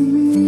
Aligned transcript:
me. 0.00 0.45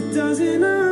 That 0.00 0.14
doesn't 0.14 0.89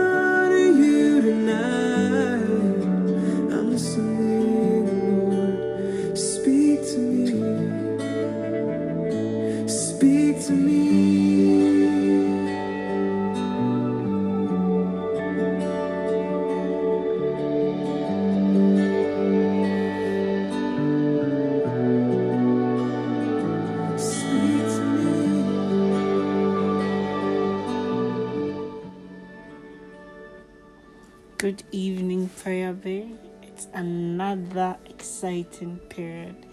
exciting 35.19 35.79
period 35.89 36.47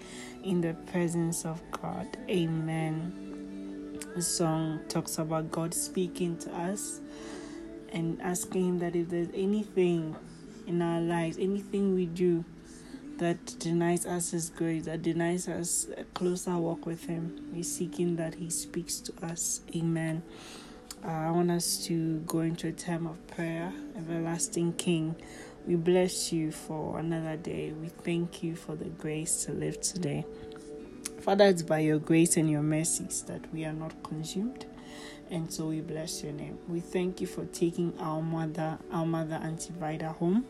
in 0.43 0.59
the 0.59 0.73
presence 0.91 1.45
of 1.45 1.61
God. 1.69 2.17
Amen. 2.27 3.99
The 4.15 4.23
song 4.23 4.79
talks 4.89 5.19
about 5.19 5.51
God 5.51 5.71
speaking 5.71 6.35
to 6.39 6.51
us 6.51 6.99
and 7.93 8.19
asking 8.23 8.79
that 8.79 8.95
if 8.95 9.09
there's 9.09 9.29
anything 9.35 10.15
in 10.65 10.81
our 10.81 10.99
lives, 10.99 11.37
anything 11.37 11.93
we 11.93 12.07
do 12.07 12.43
that 13.17 13.59
denies 13.59 14.07
us 14.07 14.31
His 14.31 14.49
grace, 14.49 14.85
that 14.85 15.03
denies 15.03 15.47
us 15.47 15.85
a 15.95 16.03
closer 16.15 16.57
walk 16.57 16.87
with 16.87 17.05
Him, 17.05 17.51
we're 17.53 17.61
seeking 17.61 18.15
that 18.15 18.33
He 18.33 18.49
speaks 18.49 18.99
to 19.01 19.13
us. 19.23 19.61
Amen. 19.75 20.23
Uh, 21.05 21.09
I 21.09 21.29
want 21.29 21.51
us 21.51 21.85
to 21.85 22.17
go 22.21 22.39
into 22.39 22.69
a 22.69 22.71
time 22.71 23.05
of 23.05 23.27
prayer. 23.27 23.71
Everlasting 23.95 24.73
King, 24.73 25.15
we 25.65 25.75
bless 25.75 26.31
you 26.31 26.51
for 26.51 26.99
another 26.99 27.37
day. 27.37 27.71
We 27.71 27.87
thank 27.87 28.43
you 28.43 28.55
for 28.55 28.75
the 28.75 28.85
grace 28.85 29.45
to 29.45 29.51
live 29.51 29.81
today. 29.81 30.25
Father, 31.21 31.45
it's 31.45 31.63
by 31.63 31.79
your 31.79 31.97
grace 31.97 32.37
and 32.37 32.49
your 32.49 32.61
mercies 32.61 33.23
that 33.23 33.51
we 33.51 33.65
are 33.65 33.73
not 33.73 34.03
consumed. 34.03 34.65
And 35.31 35.51
so 35.51 35.67
we 35.67 35.81
bless 35.81 36.23
your 36.23 36.33
name. 36.33 36.59
We 36.67 36.81
thank 36.81 37.19
you 37.19 37.25
for 37.25 37.45
taking 37.45 37.93
our 37.99 38.21
mother, 38.21 38.77
our 38.91 39.07
mother 39.07 39.35
Auntie 39.35 39.73
Vida 39.79 40.09
home. 40.09 40.45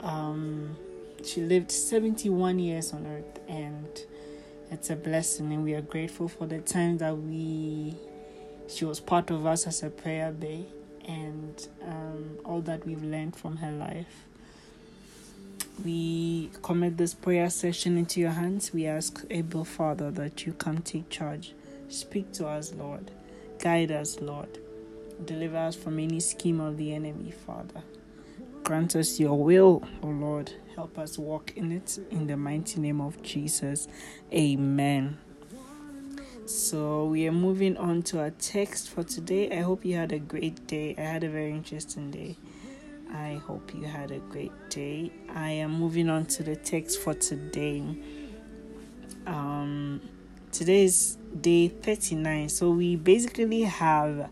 Um, 0.00 0.76
she 1.24 1.40
lived 1.40 1.72
71 1.72 2.58
years 2.60 2.92
on 2.92 3.06
earth 3.06 3.40
and 3.48 3.88
it's 4.70 4.90
a 4.90 4.96
blessing 4.96 5.52
and 5.52 5.64
we 5.64 5.74
are 5.74 5.82
grateful 5.82 6.28
for 6.28 6.46
the 6.46 6.58
time 6.58 6.98
that 6.98 7.16
we 7.16 7.94
she 8.68 8.84
was 8.84 8.98
part 9.00 9.30
of 9.30 9.46
us 9.46 9.66
as 9.66 9.82
a 9.82 9.90
prayer 9.90 10.32
bay 10.32 10.64
and 11.06 11.68
um, 11.86 12.38
all 12.44 12.60
that 12.62 12.86
we've 12.86 13.02
learned 13.02 13.36
from 13.36 13.56
her 13.56 13.72
life. 13.72 14.24
We 15.84 16.50
commit 16.62 16.96
this 16.96 17.14
prayer 17.14 17.50
session 17.50 17.96
into 17.96 18.20
your 18.20 18.30
hands. 18.30 18.72
We 18.72 18.86
ask, 18.86 19.24
able 19.30 19.64
Father, 19.64 20.10
that 20.12 20.46
you 20.46 20.52
come 20.52 20.78
take 20.78 21.08
charge. 21.08 21.54
Speak 21.88 22.32
to 22.34 22.46
us, 22.46 22.72
Lord. 22.74 23.10
Guide 23.58 23.90
us, 23.90 24.20
Lord. 24.20 24.58
Deliver 25.24 25.56
us 25.56 25.76
from 25.76 25.98
any 25.98 26.20
scheme 26.20 26.60
of 26.60 26.76
the 26.76 26.94
enemy, 26.94 27.32
Father. 27.46 27.82
Grant 28.64 28.94
us 28.96 29.18
your 29.18 29.42
will, 29.42 29.82
O 30.02 30.06
Lord. 30.08 30.52
Help 30.74 30.98
us 30.98 31.18
walk 31.18 31.52
in 31.56 31.72
it 31.72 31.98
in 32.10 32.26
the 32.26 32.36
mighty 32.36 32.80
name 32.80 33.00
of 33.00 33.22
Jesus. 33.22 33.88
Amen. 34.32 35.18
So 36.44 37.04
we 37.04 37.28
are 37.28 37.32
moving 37.32 37.76
on 37.76 38.02
to 38.02 38.18
our 38.18 38.30
text 38.30 38.90
for 38.90 39.04
today. 39.04 39.56
I 39.56 39.60
hope 39.60 39.84
you 39.84 39.94
had 39.94 40.10
a 40.10 40.18
great 40.18 40.66
day. 40.66 40.94
I 40.98 41.02
had 41.02 41.22
a 41.22 41.28
very 41.28 41.52
interesting 41.52 42.10
day. 42.10 42.36
I 43.14 43.34
hope 43.46 43.72
you 43.72 43.84
had 43.84 44.10
a 44.10 44.18
great 44.18 44.52
day. 44.68 45.12
I 45.32 45.50
am 45.50 45.70
moving 45.70 46.10
on 46.10 46.26
to 46.26 46.42
the 46.42 46.56
text 46.56 46.98
for 46.98 47.14
today. 47.14 47.84
Um 49.24 50.00
today 50.50 50.82
is 50.82 51.16
day 51.40 51.68
39. 51.68 52.48
So 52.48 52.72
we 52.72 52.96
basically 52.96 53.62
have 53.62 54.28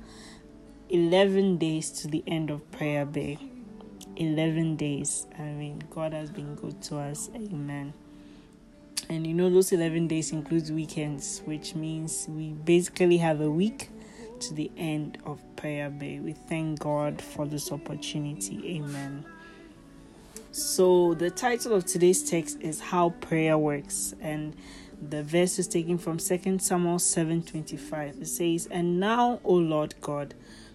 11 0.89 1.59
days 1.59 1.91
to 2.03 2.09
the 2.09 2.25
end 2.27 2.51
of 2.51 2.69
prayer 2.73 3.07
bay. 3.07 3.39
11 4.17 4.75
days. 4.75 5.29
I 5.39 5.43
mean, 5.43 5.85
God 5.91 6.13
has 6.13 6.33
been 6.33 6.57
good 6.57 6.83
to 6.83 6.99
us. 6.99 7.31
Amen 7.37 7.95
and 9.11 9.27
you 9.27 9.35
know 9.35 9.51
those 9.51 9.73
11 9.73 10.09
days 10.09 10.33
includes 10.33 10.73
weekends 10.73 11.43
which 11.45 11.75
means 11.75 12.27
we 12.31 12.53
basically 12.53 13.19
have 13.19 13.43
a 13.43 13.51
week 13.51 13.91
to 14.41 14.55
the 14.55 14.71
end 14.77 15.19
of 15.25 15.41
prayer 15.57 15.91
bay. 15.91 16.19
We 16.19 16.33
thank 16.33 16.81
god 16.81 17.21
for 17.21 17.47
this 17.47 17.71
opportunity. 17.71 18.77
Amen. 18.77 19.25
So 20.53 21.15
the 21.15 21.31
title 21.31 21.75
of 21.75 21.85
today's 21.85 22.29
text 22.29 22.59
is 22.61 22.81
how 22.81 23.11
prayer 23.21 23.57
works 23.57 24.15
and 24.21 24.57
the 25.01 25.23
verse 25.23 25.59
is 25.59 25.67
taken 25.67 25.97
from 25.97 26.19
2 26.19 26.59
samuel 26.59 26.97
7.25 26.97 28.21
it 28.21 28.27
says 28.27 28.69
and 28.71 29.01
now 29.01 29.41
o 29.45 29.55
lord 29.55 29.95
god 30.03 30.35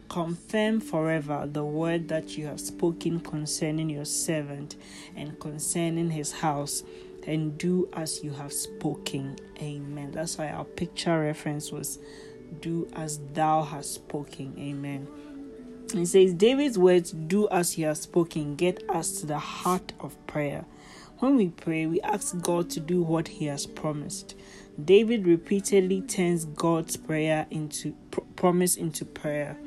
confirm 0.09 0.79
forever 0.79 1.47
the 1.51 1.63
word 1.63 2.07
that 2.07 2.35
you 2.35 2.47
have 2.47 2.59
spoken 2.59 3.19
concerning 3.19 3.87
your 3.87 4.05
servant 4.05 4.77
and 5.15 5.39
concerning 5.39 6.09
his 6.09 6.31
house 6.31 6.81
and 7.25 7.57
do 7.57 7.89
as 7.93 8.23
you 8.23 8.31
have 8.31 8.53
spoken. 8.53 9.35
Amen. 9.61 10.11
That's 10.11 10.37
why 10.37 10.49
our 10.49 10.65
picture 10.65 11.19
reference 11.19 11.71
was 11.71 11.99
do 12.61 12.87
as 12.93 13.19
thou 13.33 13.63
hast 13.63 13.93
spoken. 13.93 14.55
Amen. 14.57 15.07
It 15.93 16.07
says, 16.07 16.33
David's 16.33 16.77
words, 16.77 17.11
do 17.11 17.47
as 17.49 17.73
he 17.73 17.83
has 17.83 18.01
spoken, 18.01 18.55
get 18.55 18.83
us 18.89 19.19
to 19.19 19.25
the 19.25 19.39
heart 19.39 19.93
of 19.99 20.15
prayer. 20.27 20.65
When 21.19 21.37
we 21.37 21.49
pray, 21.49 21.85
we 21.85 22.01
ask 22.01 22.39
God 22.41 22.69
to 22.71 22.79
do 22.79 23.01
what 23.01 23.27
he 23.27 23.45
has 23.45 23.65
promised. 23.65 24.35
David 24.83 25.25
repeatedly 25.25 26.01
turns 26.01 26.45
God's 26.45 26.97
prayer 26.97 27.45
into 27.49 27.95
pr- 28.11 28.21
promise 28.35 28.75
into 28.75 29.05
prayer. 29.05 29.57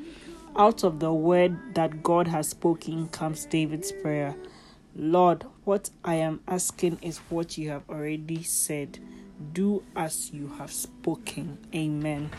Out 0.55 0.83
of 0.83 0.99
the 0.99 1.13
word 1.13 1.57
that 1.75 2.03
God 2.03 2.27
has 2.27 2.49
spoken 2.49 3.07
comes 3.07 3.45
David's 3.45 3.91
prayer. 3.91 4.35
Lord, 4.95 5.45
what 5.69 5.91
I 6.03 6.15
am 6.15 6.39
asking 6.47 6.97
is 7.03 7.19
what 7.29 7.55
you 7.55 7.69
have 7.69 7.87
already 7.87 8.41
said. 8.41 8.97
Do 9.53 9.83
as 9.95 10.33
you 10.33 10.47
have 10.57 10.71
spoken. 10.71 11.59
Amen. 11.75 12.31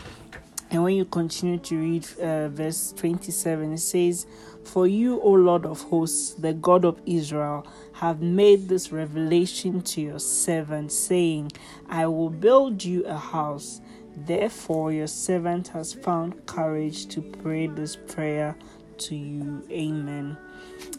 And 0.69 0.83
when 0.83 0.95
you 0.95 1.05
continue 1.05 1.57
to 1.59 1.77
read 1.77 2.05
uh, 2.19 2.49
verse 2.49 2.91
27, 2.97 3.71
it 3.71 3.77
says, 3.77 4.27
For 4.65 4.85
you, 4.85 5.21
O 5.21 5.29
Lord 5.29 5.65
of 5.65 5.81
hosts, 5.83 6.33
the 6.33 6.51
God 6.51 6.83
of 6.83 6.99
Israel, 7.05 7.65
have 7.93 8.21
made 8.21 8.67
this 8.67 8.91
revelation 8.91 9.79
to 9.81 10.01
your 10.01 10.19
servant, 10.19 10.91
saying, 10.91 11.53
I 11.87 12.07
will 12.07 12.31
build 12.31 12.83
you 12.83 13.05
a 13.05 13.15
house. 13.15 13.79
Therefore, 14.13 14.91
your 14.91 15.07
servant 15.07 15.69
has 15.69 15.93
found 15.93 16.45
courage 16.47 17.07
to 17.07 17.21
pray 17.21 17.67
this 17.67 17.95
prayer 17.95 18.57
to 18.97 19.15
you. 19.15 19.65
Amen. 19.71 20.35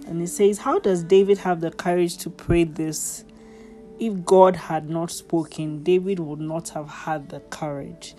And 0.07 0.23
it 0.23 0.29
says, 0.29 0.59
How 0.59 0.79
does 0.79 1.05
David 1.05 1.39
have 1.39 1.61
the 1.61 1.71
courage 1.71 2.17
to 2.19 2.31
pray 2.31 2.65
this? 2.65 3.25
If 3.99 4.25
God 4.25 4.57
had 4.57 4.91
not 4.91 5.11
spoken, 5.11 5.83
David 5.83 6.19
would 6.19 6.41
not 6.41 6.71
have 6.71 6.89
had 6.89 7.29
the 7.29 7.41
courage. 7.41 8.15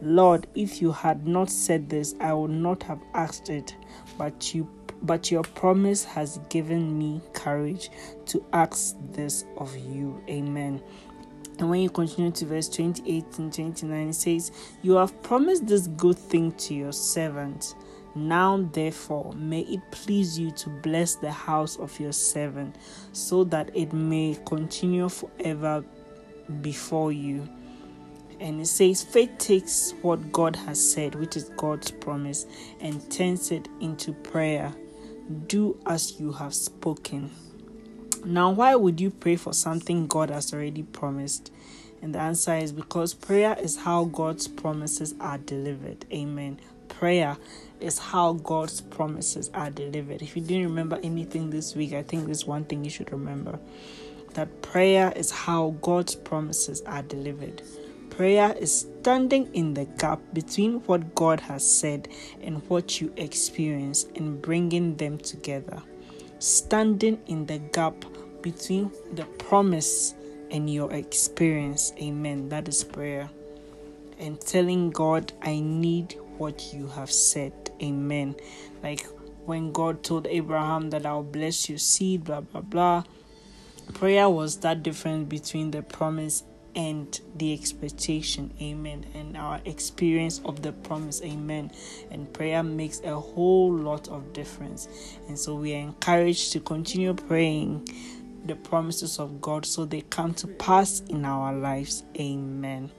Lord, 0.00 0.46
if 0.54 0.82
you 0.82 0.92
had 0.92 1.26
not 1.26 1.50
said 1.50 1.88
this, 1.88 2.14
I 2.20 2.32
would 2.32 2.50
not 2.50 2.82
have 2.84 3.00
asked 3.14 3.48
it, 3.48 3.74
but 4.18 4.54
you 4.54 4.68
but 5.02 5.30
your 5.30 5.42
promise 5.42 6.02
has 6.02 6.38
given 6.48 6.98
me 6.98 7.20
courage 7.34 7.90
to 8.26 8.44
ask 8.52 8.96
this 9.12 9.44
of 9.58 9.76
you. 9.76 10.22
Amen. 10.28 10.82
And 11.58 11.70
when 11.70 11.80
you 11.80 11.90
continue 11.90 12.30
to 12.32 12.46
verse 12.46 12.68
28 12.68 13.38
and 13.38 13.52
29, 13.52 14.08
it 14.08 14.14
says, 14.14 14.50
You 14.82 14.94
have 14.94 15.22
promised 15.22 15.66
this 15.66 15.86
good 15.88 16.18
thing 16.18 16.52
to 16.52 16.74
your 16.74 16.92
servant. 16.92 17.74
Now, 18.14 18.68
therefore, 18.72 19.32
may 19.32 19.60
it 19.60 19.80
please 19.90 20.38
you 20.38 20.50
to 20.52 20.70
bless 20.70 21.16
the 21.16 21.32
house 21.32 21.76
of 21.78 21.98
your 21.98 22.12
servant, 22.12 22.76
so 23.12 23.44
that 23.44 23.70
it 23.74 23.92
may 23.92 24.38
continue 24.46 25.08
forever 25.08 25.84
before 26.60 27.10
you. 27.10 27.48
And 28.40 28.60
it 28.60 28.66
says, 28.66 29.02
faith 29.02 29.38
takes 29.38 29.94
what 30.02 30.32
God 30.32 30.56
has 30.56 30.92
said, 30.92 31.14
which 31.14 31.36
is 31.36 31.50
God's 31.56 31.90
promise, 31.90 32.46
and 32.80 33.10
turns 33.10 33.50
it 33.50 33.68
into 33.80 34.12
prayer. 34.12 34.74
Do 35.46 35.78
as 35.86 36.20
you 36.20 36.32
have 36.32 36.54
spoken. 36.54 37.30
Now, 38.24 38.50
why 38.50 38.74
would 38.74 39.00
you 39.00 39.10
pray 39.10 39.36
for 39.36 39.52
something 39.52 40.06
God 40.06 40.30
has 40.30 40.52
already 40.52 40.82
promised? 40.82 41.50
And 42.02 42.14
the 42.14 42.18
answer 42.18 42.54
is 42.54 42.72
because 42.72 43.14
prayer 43.14 43.56
is 43.58 43.76
how 43.76 44.04
God's 44.04 44.46
promises 44.46 45.14
are 45.20 45.38
delivered. 45.38 46.04
Amen. 46.12 46.60
Prayer 46.88 47.38
is 47.84 47.98
how 47.98 48.32
God's 48.32 48.80
promises 48.80 49.50
are 49.54 49.70
delivered. 49.70 50.22
If 50.22 50.34
you 50.36 50.42
didn't 50.42 50.68
remember 50.68 50.98
anything 51.02 51.50
this 51.50 51.74
week, 51.74 51.92
I 51.92 52.02
think 52.02 52.26
there's 52.26 52.46
one 52.46 52.64
thing 52.64 52.84
you 52.84 52.90
should 52.90 53.12
remember 53.12 53.58
that 54.34 54.62
prayer 54.62 55.12
is 55.14 55.30
how 55.30 55.76
God's 55.80 56.14
promises 56.14 56.82
are 56.82 57.02
delivered. 57.02 57.62
Prayer 58.10 58.54
is 58.58 58.80
standing 59.00 59.52
in 59.54 59.74
the 59.74 59.84
gap 59.84 60.20
between 60.32 60.80
what 60.86 61.14
God 61.14 61.40
has 61.40 61.68
said 61.68 62.08
and 62.42 62.62
what 62.68 63.00
you 63.00 63.12
experience 63.16 64.06
and 64.16 64.40
bringing 64.40 64.96
them 64.96 65.18
together. 65.18 65.82
Standing 66.38 67.20
in 67.26 67.46
the 67.46 67.58
gap 67.58 67.94
between 68.42 68.90
the 69.14 69.24
promise 69.24 70.14
and 70.50 70.72
your 70.72 70.92
experience. 70.92 71.92
Amen. 72.00 72.48
That 72.48 72.68
is 72.68 72.84
prayer. 72.84 73.30
And 74.18 74.40
telling 74.40 74.90
God, 74.90 75.32
I 75.42 75.60
need 75.60 76.16
what 76.38 76.72
you 76.72 76.88
have 76.88 77.10
said. 77.10 77.52
Amen. 77.82 78.34
Like 78.82 79.06
when 79.44 79.72
God 79.72 80.02
told 80.02 80.26
Abraham 80.26 80.90
that 80.90 81.06
I'll 81.06 81.22
bless 81.22 81.68
your 81.68 81.78
seed, 81.78 82.24
blah, 82.24 82.40
blah, 82.40 82.60
blah. 82.60 83.04
Prayer 83.92 84.28
was 84.28 84.58
that 84.60 84.82
difference 84.82 85.28
between 85.28 85.70
the 85.70 85.82
promise 85.82 86.44
and 86.76 87.20
the 87.36 87.52
expectation 87.52 88.52
amen 88.60 89.06
and 89.14 89.36
our 89.36 89.60
experience 89.64 90.40
of 90.44 90.62
the 90.62 90.72
promise 90.72 91.22
amen 91.22 91.70
and 92.10 92.32
prayer 92.32 92.62
makes 92.62 93.00
a 93.02 93.14
whole 93.14 93.72
lot 93.72 94.08
of 94.08 94.32
difference 94.32 94.88
and 95.28 95.38
so 95.38 95.54
we 95.54 95.74
are 95.74 95.78
encouraged 95.78 96.52
to 96.52 96.60
continue 96.60 97.14
praying 97.14 97.86
the 98.46 98.56
promises 98.56 99.18
of 99.18 99.40
god 99.40 99.64
so 99.64 99.84
they 99.84 100.00
come 100.02 100.34
to 100.34 100.48
pass 100.48 101.00
in 101.08 101.24
our 101.24 101.52
lives 101.52 102.02
amen 102.18 102.90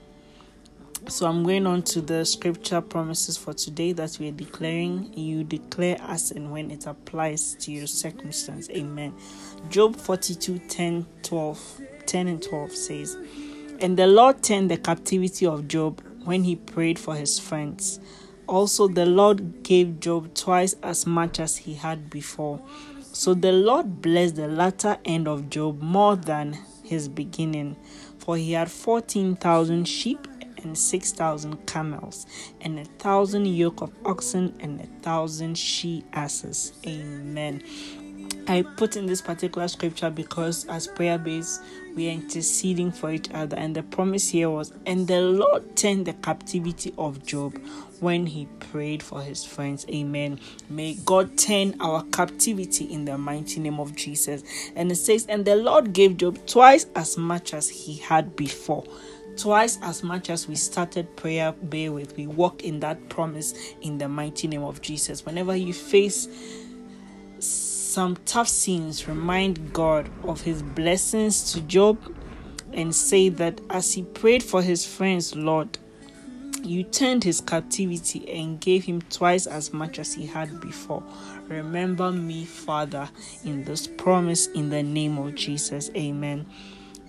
so 1.08 1.28
I'm 1.28 1.44
going 1.44 1.68
on 1.68 1.84
to 1.84 2.02
the 2.02 2.26
scripture 2.26 2.82
promises 2.82 3.38
for 3.38 3.54
today 3.54 3.92
that 3.94 4.18
we 4.20 4.30
are 4.30 4.34
declaring. 4.34 5.14
You 5.16 5.44
declare 5.44 5.98
as 6.02 6.32
and 6.32 6.52
when 6.52 6.72
it 6.72 6.88
applies 6.88 7.56
to 7.62 7.72
your 7.72 7.88
circumstance. 7.88 8.70
Amen. 8.72 9.14
Job 9.70 9.96
42 9.96 10.60
10, 10.68 11.06
12, 11.22 11.82
10 12.06 12.28
and 12.28 12.42
12 12.42 12.72
says, 12.72 13.18
and 13.80 13.98
the 13.98 14.08
Lord 14.08 14.42
turned 14.42 14.72
the 14.72 14.78
captivity 14.78 15.46
of 15.46 15.68
Job 15.68 16.02
when 16.24 16.44
he 16.44 16.56
prayed 16.56 16.98
for 16.98 17.16
his 17.16 17.38
friends. 17.40 18.00
Also, 18.48 18.88
the 18.88 19.06
Lord 19.06 19.64
gave 19.64 20.00
Job 20.00 20.34
twice 20.34 20.76
as 20.82 21.06
much 21.06 21.40
as 21.40 21.58
he 21.58 21.74
had 21.74 22.10
before. 22.10 22.62
So 23.02 23.34
the 23.34 23.52
Lord 23.52 24.02
blessed 24.02 24.36
the 24.36 24.48
latter 24.48 24.98
end 25.06 25.28
of 25.28 25.50
Job 25.50 25.82
more 25.82 26.16
than 26.16 26.58
his 26.84 27.08
beginning, 27.08 27.76
for 28.20 28.38
he 28.38 28.54
had 28.54 28.72
14,000 28.72 29.86
sheep 29.86 30.28
and 30.66 30.78
6,000 30.78 31.66
camels, 31.68 32.26
and 32.62 32.80
a 32.80 32.86
thousand 32.86 33.46
yoke 33.48 33.82
of 33.82 33.92
oxen 34.04 34.54
and 34.60 34.82
a 34.82 34.88
thousand 35.02 35.58
she 35.58 36.04
asses. 36.14 36.74
Amen. 36.86 37.64
I 38.48 38.62
put 38.62 38.96
in 38.96 39.08
this 39.08 39.22
particular 39.22 39.68
scripture 39.68 40.12
because 40.12 40.66
as 40.66 40.88
prayer 40.88 41.18
base 41.18 41.60
we 41.96 42.10
are 42.10 42.12
interceding 42.12 42.92
for 42.92 43.12
each 43.12 43.32
other. 43.32 43.58
And 43.58 43.76
the 43.76 43.82
promise 43.82 44.30
here 44.30 44.50
was 44.50 44.72
and 44.86 45.08
the 45.08 45.22
Lord 45.22 45.76
turned 45.76 46.06
the 46.06 46.14
captivity 46.14 46.94
of 46.98 47.26
Job 47.26 47.60
when 48.02 48.28
he 48.28 48.46
prayed 48.60 49.02
for 49.02 49.22
his 49.22 49.44
friends. 49.44 49.86
Amen. 49.90 50.40
May 50.70 50.96
God 51.06 51.38
turn 51.38 51.76
our 51.80 52.04
captivity 52.04 52.86
in 52.86 53.06
the 53.06 53.18
mighty 53.18 53.60
name 53.60 53.80
of 53.80 53.96
Jesus. 53.96 54.44
And 54.76 54.92
it 54.92 54.96
says 54.96 55.26
and 55.28 55.46
the 55.46 55.56
Lord 55.56 55.94
gave 55.94 56.18
Job 56.18 56.46
twice 56.46 56.86
as 56.96 57.18
much 57.18 57.54
as 57.54 57.70
he 57.70 57.96
had 57.96 58.36
before 58.36 58.84
twice 59.38 59.78
as 59.82 60.04
much 60.04 60.30
as 60.30 60.48
we 60.48 60.56
started 60.56 61.16
prayer 61.16 61.52
bear 61.64 61.92
with 61.92 62.16
we 62.18 62.28
walk 62.28 62.64
in 62.64 62.80
that 62.80 63.10
promise 63.10 63.54
in 63.82 63.98
the 63.98 64.08
mighty 64.08 64.48
name 64.48 64.64
of 64.64 64.82
Jesus 64.82 65.26
whenever 65.26 65.56
you 65.56 65.74
face 65.74 66.28
some 67.96 68.18
tough 68.26 68.50
scenes, 68.50 69.08
remind 69.08 69.72
God 69.72 70.10
of 70.24 70.42
his 70.42 70.62
blessings 70.62 71.54
to 71.54 71.62
Job 71.62 71.98
and 72.74 72.94
say 72.94 73.30
that 73.30 73.62
as 73.70 73.94
he 73.94 74.04
prayed 74.04 74.44
for 74.44 74.62
his 74.62 74.86
friends, 74.86 75.34
Lord, 75.34 75.78
you 76.62 76.84
turned 76.84 77.24
his 77.24 77.40
captivity 77.40 78.30
and 78.30 78.60
gave 78.60 78.84
him 78.84 79.02
twice 79.04 79.48
as 79.48 79.72
much 79.72 79.98
as 79.98 80.14
he 80.14 80.26
had 80.26 80.60
before. 80.60 81.04
Remember 81.48 82.12
me, 82.12 82.44
Father, 82.44 83.08
in 83.46 83.64
this 83.64 83.88
promise 83.88 84.48
in 84.48 84.72
the 84.72 84.84
name 84.84 85.18
of 85.18 85.36
Jesus. 85.36 85.90
Amen. 85.96 86.46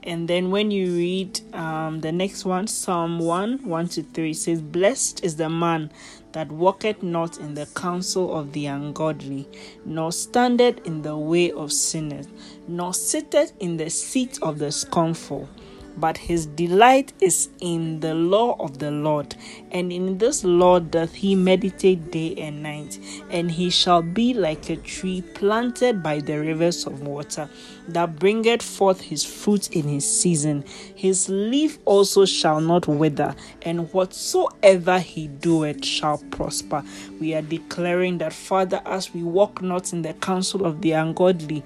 And 0.07 0.29
then 0.29 0.53
when 0.53 0.71
you 0.71 0.93
read 0.93 1.41
um, 1.53 2.01
the 2.01 2.13
next 2.13 2.45
one, 2.45 2.69
Psalm 2.69 3.19
1 3.19 3.65
1 3.65 3.89
to 3.89 4.03
3 4.05 4.33
says, 4.35 4.63
Blessed 4.63 5.25
is 5.25 5.35
the 5.35 5.51
man 5.51 5.91
that 6.31 6.51
walketh 6.53 7.03
not 7.03 7.39
in 7.39 7.55
the 7.55 7.67
counsel 7.75 8.39
of 8.39 8.53
the 8.53 8.67
ungodly, 8.67 9.49
nor 9.85 10.13
standeth 10.13 10.87
in 10.87 11.03
the 11.03 11.17
way 11.17 11.51
of 11.51 11.73
sinners, 11.73 12.29
nor 12.69 12.95
sitteth 12.95 13.53
in 13.59 13.79
the 13.79 13.91
seat 13.91 14.39
of 14.43 14.61
the 14.61 14.71
scornful 14.71 15.49
but 15.97 16.17
his 16.17 16.47
delight 16.47 17.13
is 17.21 17.49
in 17.61 18.01
the 18.01 18.15
law 18.15 18.57
of 18.59 18.79
the 18.79 18.91
Lord, 18.91 19.35
and 19.71 19.93
in 19.93 20.19
this 20.19 20.45
law 20.45 20.79
doth 20.79 21.15
he 21.15 21.35
meditate 21.35 22.11
day 22.11 22.35
and 22.37 22.63
night. 22.63 22.99
And 23.31 23.51
he 23.51 23.71
shall 23.71 24.03
be 24.03 24.35
like 24.35 24.69
a 24.71 24.77
tree 24.77 25.23
planted 25.35 26.03
by 26.03 26.21
the 26.21 26.39
rivers 26.39 26.87
of 26.87 27.03
water, 27.03 27.49
that 27.89 28.19
bringeth 28.19 28.63
forth 28.63 29.01
his 29.01 29.25
fruit 29.25 29.71
in 29.71 29.89
his 29.89 30.05
season. 30.05 30.65
His 30.95 31.29
leaf 31.29 31.79
also 31.85 32.25
shall 32.25 32.61
not 32.61 32.87
wither, 32.87 33.35
and 33.63 33.93
whatsoever 33.93 34.99
he 34.99 35.29
doeth 35.29 35.85
shall 35.85 36.19
prosper. 36.31 36.83
We 37.21 37.35
are 37.35 37.43
declaring 37.43 38.19
that, 38.19 38.33
Father, 38.33 38.83
as 38.85 39.15
we 39.15 39.23
walk 39.23 39.63
not 39.63 39.93
in 39.93 40.03
the 40.03 40.15
counsel 40.15 40.67
of 40.67 40.83
the 40.83 40.93
ungodly, 40.93 41.65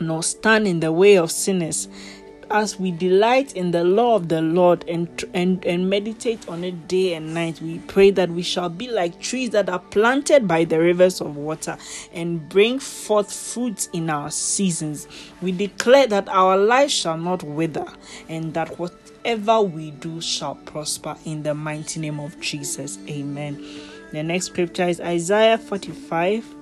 nor 0.00 0.22
stand 0.22 0.66
in 0.66 0.80
the 0.80 0.90
way 0.92 1.16
of 1.16 1.30
sinners, 1.30 1.88
as 2.52 2.78
we 2.78 2.90
delight 2.90 3.54
in 3.56 3.70
the 3.70 3.82
law 3.82 4.14
of 4.14 4.28
the 4.28 4.42
Lord 4.42 4.84
and, 4.88 5.08
and, 5.32 5.64
and 5.64 5.88
meditate 5.88 6.46
on 6.48 6.62
it 6.62 6.86
day 6.86 7.14
and 7.14 7.32
night, 7.34 7.60
we 7.60 7.78
pray 7.80 8.10
that 8.10 8.30
we 8.30 8.42
shall 8.42 8.68
be 8.68 8.88
like 8.88 9.20
trees 9.20 9.50
that 9.50 9.68
are 9.68 9.78
planted 9.78 10.46
by 10.46 10.64
the 10.64 10.78
rivers 10.78 11.20
of 11.20 11.36
water 11.36 11.76
and 12.12 12.48
bring 12.48 12.78
forth 12.78 13.32
fruits 13.32 13.88
in 13.92 14.10
our 14.10 14.30
seasons. 14.30 15.08
We 15.40 15.52
declare 15.52 16.06
that 16.08 16.28
our 16.28 16.56
life 16.56 16.90
shall 16.90 17.16
not 17.16 17.42
wither 17.42 17.86
and 18.28 18.52
that 18.54 18.78
whatever 18.78 19.62
we 19.62 19.92
do 19.92 20.20
shall 20.20 20.56
prosper 20.56 21.16
in 21.24 21.42
the 21.42 21.54
mighty 21.54 22.00
name 22.00 22.20
of 22.20 22.38
Jesus. 22.40 22.98
Amen. 23.08 23.64
The 24.12 24.22
next 24.22 24.46
scripture 24.46 24.84
is 24.84 25.00
Isaiah 25.00 25.56
45 25.56 26.61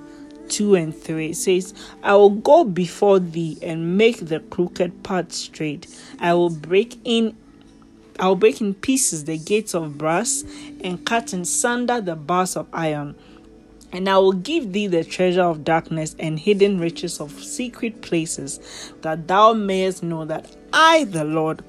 2 0.50 0.74
and 0.74 0.94
3 0.94 1.30
it 1.30 1.36
says, 1.36 1.72
I 2.02 2.14
will 2.16 2.30
go 2.30 2.64
before 2.64 3.18
thee 3.18 3.58
and 3.62 3.96
make 3.96 4.26
the 4.26 4.40
crooked 4.40 5.02
path 5.02 5.32
straight. 5.32 5.86
I 6.20 6.34
will 6.34 6.50
break 6.50 6.98
in 7.04 7.36
I 8.18 8.28
will 8.28 8.36
break 8.36 8.60
in 8.60 8.74
pieces 8.74 9.24
the 9.24 9.38
gates 9.38 9.74
of 9.74 9.96
brass 9.96 10.44
and 10.84 11.02
cut 11.06 11.32
in 11.32 11.46
sunder 11.46 12.02
the 12.02 12.16
bars 12.16 12.54
of 12.54 12.66
iron. 12.70 13.14
And 13.92 14.10
I 14.10 14.18
will 14.18 14.34
give 14.34 14.74
thee 14.74 14.88
the 14.88 15.04
treasure 15.04 15.42
of 15.42 15.64
darkness 15.64 16.14
and 16.18 16.38
hidden 16.38 16.78
riches 16.78 17.18
of 17.18 17.32
secret 17.42 18.02
places, 18.02 18.92
that 19.00 19.26
thou 19.26 19.54
mayest 19.54 20.02
know 20.02 20.26
that 20.26 20.54
I, 20.70 21.04
the 21.04 21.24
Lord, 21.24 21.64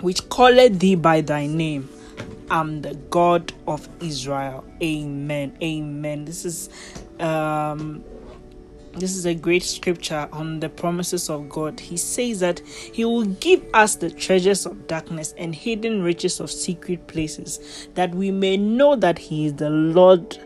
which 0.00 0.26
calleth 0.30 0.78
thee 0.80 0.94
by 0.94 1.20
thy 1.20 1.46
name, 1.46 1.88
am 2.50 2.82
the 2.82 2.94
God 3.10 3.52
of 3.66 3.88
Israel. 4.00 4.64
Amen. 4.82 5.56
Amen. 5.62 6.24
This 6.24 6.44
is 6.44 6.68
um 7.20 8.04
this 8.96 9.16
is 9.16 9.26
a 9.26 9.34
great 9.34 9.64
scripture 9.64 10.28
on 10.32 10.60
the 10.60 10.68
promises 10.68 11.28
of 11.28 11.48
God. 11.48 11.80
He 11.80 11.96
says 11.96 12.40
that 12.40 12.60
He 12.60 13.04
will 13.04 13.24
give 13.24 13.64
us 13.74 13.96
the 13.96 14.08
treasures 14.10 14.66
of 14.66 14.86
darkness 14.86 15.34
and 15.36 15.52
hidden 15.54 16.02
riches 16.02 16.38
of 16.38 16.50
secret 16.50 17.08
places, 17.08 17.88
that 17.94 18.14
we 18.14 18.30
may 18.30 18.56
know 18.56 18.94
that 18.94 19.18
He 19.18 19.46
is 19.46 19.54
the 19.54 19.70
Lord 19.70 20.38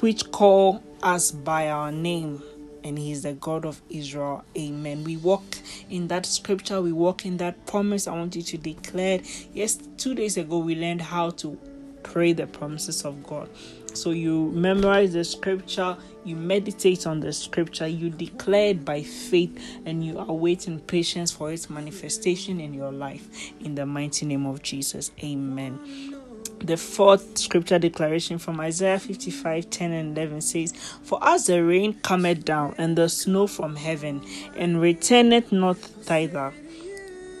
which 0.00 0.30
call 0.30 0.82
us 1.02 1.32
by 1.32 1.68
our 1.68 1.90
name 1.90 2.42
and 2.84 2.98
he 2.98 3.12
is 3.12 3.22
the 3.22 3.34
God 3.34 3.64
of 3.64 3.80
Israel. 3.88 4.44
Amen. 4.56 5.04
We 5.04 5.16
walk 5.16 5.44
in 5.90 6.08
that 6.08 6.26
scripture, 6.26 6.80
we 6.80 6.92
walk 6.92 7.26
in 7.26 7.36
that 7.38 7.66
promise. 7.66 8.06
I 8.06 8.12
want 8.12 8.36
you 8.36 8.42
to 8.42 8.58
declare. 8.58 9.20
Yes, 9.52 9.78
two 9.96 10.14
days 10.14 10.36
ago 10.36 10.58
we 10.58 10.74
learned 10.74 11.02
how 11.02 11.30
to 11.30 11.58
pray 12.02 12.32
the 12.32 12.46
promises 12.46 13.04
of 13.04 13.22
God. 13.24 13.48
So 13.94 14.10
you 14.10 14.50
memorize 14.52 15.12
the 15.12 15.24
scripture, 15.24 15.96
you 16.24 16.34
meditate 16.34 17.06
on 17.06 17.20
the 17.20 17.32
scripture, 17.32 17.86
you 17.86 18.08
declare 18.10 18.70
it 18.70 18.84
by 18.84 19.02
faith, 19.02 19.80
and 19.84 20.04
you 20.04 20.18
await 20.18 20.66
in 20.66 20.80
patience 20.80 21.30
for 21.30 21.52
its 21.52 21.68
manifestation 21.68 22.58
in 22.60 22.72
your 22.72 22.90
life. 22.90 23.52
In 23.60 23.74
the 23.74 23.84
mighty 23.84 24.26
name 24.26 24.46
of 24.46 24.62
Jesus. 24.62 25.12
Amen. 25.22 26.11
The 26.60 26.76
fourth 26.76 27.38
scripture 27.38 27.78
declaration 27.78 28.38
from 28.38 28.60
Isaiah 28.60 28.98
55 28.98 29.68
10 29.68 29.92
and 29.92 30.16
11 30.16 30.40
says, 30.42 30.72
For 31.02 31.18
as 31.22 31.46
the 31.46 31.64
rain 31.64 31.94
cometh 31.94 32.44
down 32.44 32.74
and 32.78 32.96
the 32.96 33.08
snow 33.08 33.46
from 33.46 33.74
heaven, 33.74 34.24
and 34.56 34.80
returneth 34.80 35.50
not 35.50 35.76
thither, 35.76 36.52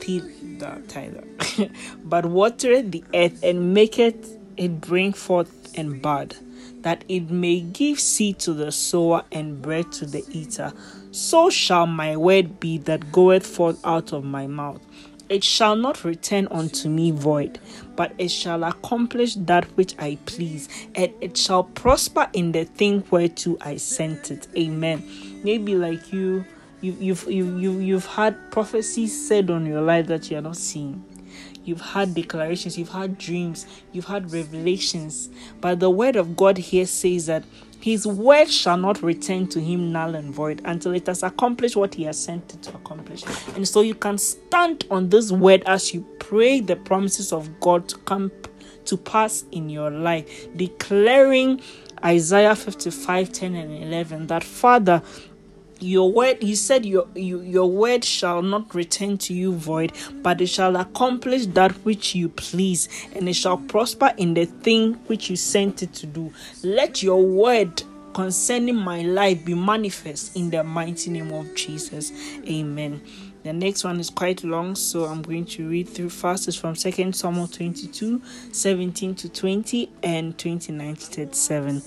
thither, 0.00 0.82
thither, 0.88 1.24
but 2.04 2.26
watereth 2.26 2.90
the 2.90 3.04
earth 3.14 3.42
and 3.44 3.72
maketh 3.72 4.38
it 4.56 4.80
bring 4.80 5.12
forth 5.12 5.76
and 5.76 6.02
bud, 6.02 6.36
that 6.80 7.04
it 7.08 7.30
may 7.30 7.60
give 7.60 8.00
seed 8.00 8.38
to 8.40 8.52
the 8.52 8.72
sower 8.72 9.24
and 9.32 9.62
bread 9.62 9.90
to 9.92 10.06
the 10.06 10.24
eater. 10.30 10.72
So 11.10 11.50
shall 11.50 11.86
my 11.86 12.16
word 12.16 12.60
be 12.60 12.78
that 12.78 13.12
goeth 13.12 13.46
forth 13.46 13.80
out 13.84 14.12
of 14.12 14.24
my 14.24 14.46
mouth. 14.46 14.80
It 15.32 15.42
shall 15.42 15.76
not 15.76 16.04
return 16.04 16.46
unto 16.50 16.90
me 16.90 17.10
void, 17.10 17.58
but 17.96 18.12
it 18.18 18.28
shall 18.28 18.64
accomplish 18.64 19.34
that 19.36 19.64
which 19.78 19.94
I 19.98 20.18
please, 20.26 20.68
and 20.94 21.10
it 21.22 21.38
shall 21.38 21.64
prosper 21.64 22.28
in 22.34 22.52
the 22.52 22.64
thing 22.64 23.02
whereto 23.10 23.56
I 23.62 23.76
sent 23.78 24.30
it. 24.30 24.46
Amen. 24.54 25.02
Maybe 25.42 25.74
like 25.74 26.12
you, 26.12 26.44
you 26.82 26.92
you've 27.00 27.24
you, 27.30 27.56
you 27.56 27.78
you've 27.78 28.04
had 28.04 28.50
prophecies 28.50 29.26
said 29.26 29.50
on 29.50 29.64
your 29.64 29.80
life 29.80 30.06
that 30.08 30.30
you 30.30 30.36
are 30.36 30.42
not 30.42 30.58
seeing 30.58 31.02
you've 31.64 31.80
had 31.80 32.14
declarations, 32.14 32.76
you've 32.76 32.90
had 32.90 33.18
dreams, 33.18 33.66
you've 33.92 34.06
had 34.06 34.32
revelations. 34.32 35.28
But 35.60 35.80
the 35.80 35.90
word 35.90 36.16
of 36.16 36.36
God 36.36 36.58
here 36.58 36.86
says 36.86 37.26
that 37.26 37.44
his 37.82 38.06
word 38.06 38.48
shall 38.48 38.76
not 38.76 39.02
return 39.02 39.48
to 39.48 39.60
him 39.60 39.90
null 39.90 40.14
and 40.14 40.32
void 40.32 40.62
until 40.64 40.92
it 40.92 41.06
has 41.08 41.24
accomplished 41.24 41.74
what 41.74 41.94
he 41.94 42.04
has 42.04 42.22
sent 42.22 42.54
it 42.54 42.62
to 42.62 42.74
accomplish. 42.76 43.24
And 43.56 43.66
so 43.66 43.80
you 43.80 43.96
can 43.96 44.18
stand 44.18 44.86
on 44.88 45.08
this 45.08 45.32
word 45.32 45.64
as 45.66 45.92
you 45.92 46.02
pray 46.20 46.60
the 46.60 46.76
promises 46.76 47.32
of 47.32 47.60
God 47.60 47.88
to 47.88 47.98
come 47.98 48.30
to 48.84 48.96
pass 48.96 49.44
in 49.50 49.68
your 49.68 49.90
life, 49.90 50.48
declaring 50.56 51.60
Isaiah 52.04 52.54
55 52.54 53.32
10 53.32 53.54
and 53.54 53.82
11 53.82 54.26
that 54.28 54.44
Father, 54.44 55.02
your 55.82 56.12
word 56.12 56.40
he 56.42 56.54
said 56.54 56.86
your, 56.86 57.06
your 57.14 57.42
your 57.42 57.70
word 57.70 58.04
shall 58.04 58.42
not 58.42 58.74
return 58.74 59.18
to 59.18 59.34
you 59.34 59.52
void 59.52 59.92
but 60.22 60.40
it 60.40 60.46
shall 60.46 60.76
accomplish 60.76 61.46
that 61.46 61.72
which 61.84 62.14
you 62.14 62.28
please 62.28 62.88
and 63.14 63.28
it 63.28 63.34
shall 63.34 63.58
prosper 63.58 64.12
in 64.16 64.34
the 64.34 64.44
thing 64.44 64.94
which 65.06 65.28
you 65.28 65.36
sent 65.36 65.82
it 65.82 65.92
to 65.92 66.06
do. 66.06 66.32
Let 66.62 67.02
your 67.02 67.24
word 67.24 67.82
concerning 68.14 68.76
my 68.76 69.02
life 69.02 69.44
be 69.44 69.54
manifest 69.54 70.36
in 70.36 70.50
the 70.50 70.62
mighty 70.62 71.10
name 71.10 71.32
of 71.32 71.54
jesus. 71.54 72.12
Amen. 72.46 73.02
The 73.42 73.52
next 73.52 73.82
one 73.82 73.98
is 73.98 74.08
quite 74.08 74.44
long, 74.44 74.76
so 74.76 75.04
I'm 75.06 75.20
going 75.20 75.46
to 75.46 75.68
read 75.68 75.88
through 75.88 76.10
fast. 76.10 76.46
It's 76.46 76.56
from 76.56 76.74
2nd 76.74 77.14
Samuel 77.14 77.48
22 77.48 78.22
17 78.52 79.14
to 79.16 79.28
20 79.28 79.90
and 80.04 80.38
29 80.38 80.96
to 80.96 81.26
37 81.26 81.82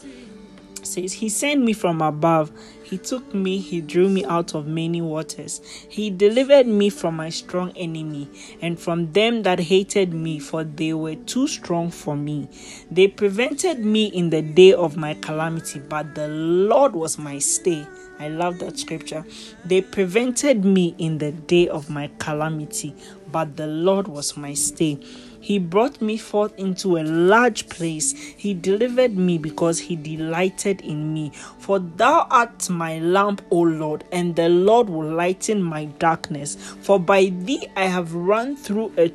says, 0.88 1.13
He 1.13 1.30
sent 1.30 1.63
me 1.63 1.74
from 1.74 2.01
above. 2.01 2.51
He 2.84 2.98
took 2.98 3.34
me, 3.34 3.58
He 3.60 3.82
drew 3.82 4.10
me 4.10 4.24
out 4.25 4.54
of 4.54 4.68
many 4.68 5.01
waters. 5.01 5.62
He 5.89 6.10
delivered 6.10 6.68
me 6.68 6.89
from 6.89 7.15
my 7.15 7.30
strong 7.30 7.72
enemy 7.75 8.30
and 8.62 8.80
from 8.80 9.12
them 9.13 9.44
that 9.44 9.60
hated 9.60 10.13
me, 10.13 10.39
for 10.39 10.63
they 10.63 10.94
were 10.94 11.15
too 11.15 11.48
strong 11.48 11.92
for 11.92 12.15
me. 12.15 12.48
They 12.92 13.08
prevented 13.08 13.80
me 13.80 14.06
in 14.06 14.30
the 14.30 14.42
day 14.42 14.74
of 14.74 14.98
my 14.98 15.15
calamity, 15.15 15.80
but 15.80 16.15
the 16.15 16.27
Lord 16.27 16.94
was 16.96 17.18
my 17.18 17.39
stay. 17.39 17.86
I 18.18 18.30
love 18.30 18.60
that 18.60 18.80
scripture. 18.80 19.25
They 19.65 19.82
prevented 19.82 20.63
me 20.63 20.96
in 20.98 21.18
the 21.18 21.32
day 21.32 21.68
of 21.68 21.89
my 21.89 22.10
calamity, 22.18 22.96
but 23.32 23.58
the 23.58 23.68
Lord 23.68 24.08
was 24.08 24.38
my 24.38 24.54
stay. 24.54 25.00
He 25.45 25.59
brought 25.59 26.01
me 26.01 26.17
forth 26.17 26.57
into 26.57 26.97
a 26.97 27.03
large 27.03 27.69
place. 27.69 28.13
He 28.13 28.55
delivered 28.55 29.15
me 29.15 29.37
because 29.37 29.77
he 29.77 29.95
delighted 29.95 30.81
in 30.81 31.13
me. 31.13 31.33
For 31.59 31.77
thou 31.77 32.25
art 32.31 32.67
my 32.67 32.97
lamp, 32.97 33.43
O 33.51 33.59
Lord, 33.59 34.05
and 34.11 34.35
the 34.35 34.49
Lord 34.49 34.89
will 34.89 35.07
lighten 35.07 35.61
my 35.61 35.85
darkness. 35.85 36.55
For 36.81 36.99
by 36.99 37.25
thee 37.25 37.67
I 37.75 37.85
have 37.85 38.15
run 38.15 38.55
through 38.55 38.91
a, 38.97 39.13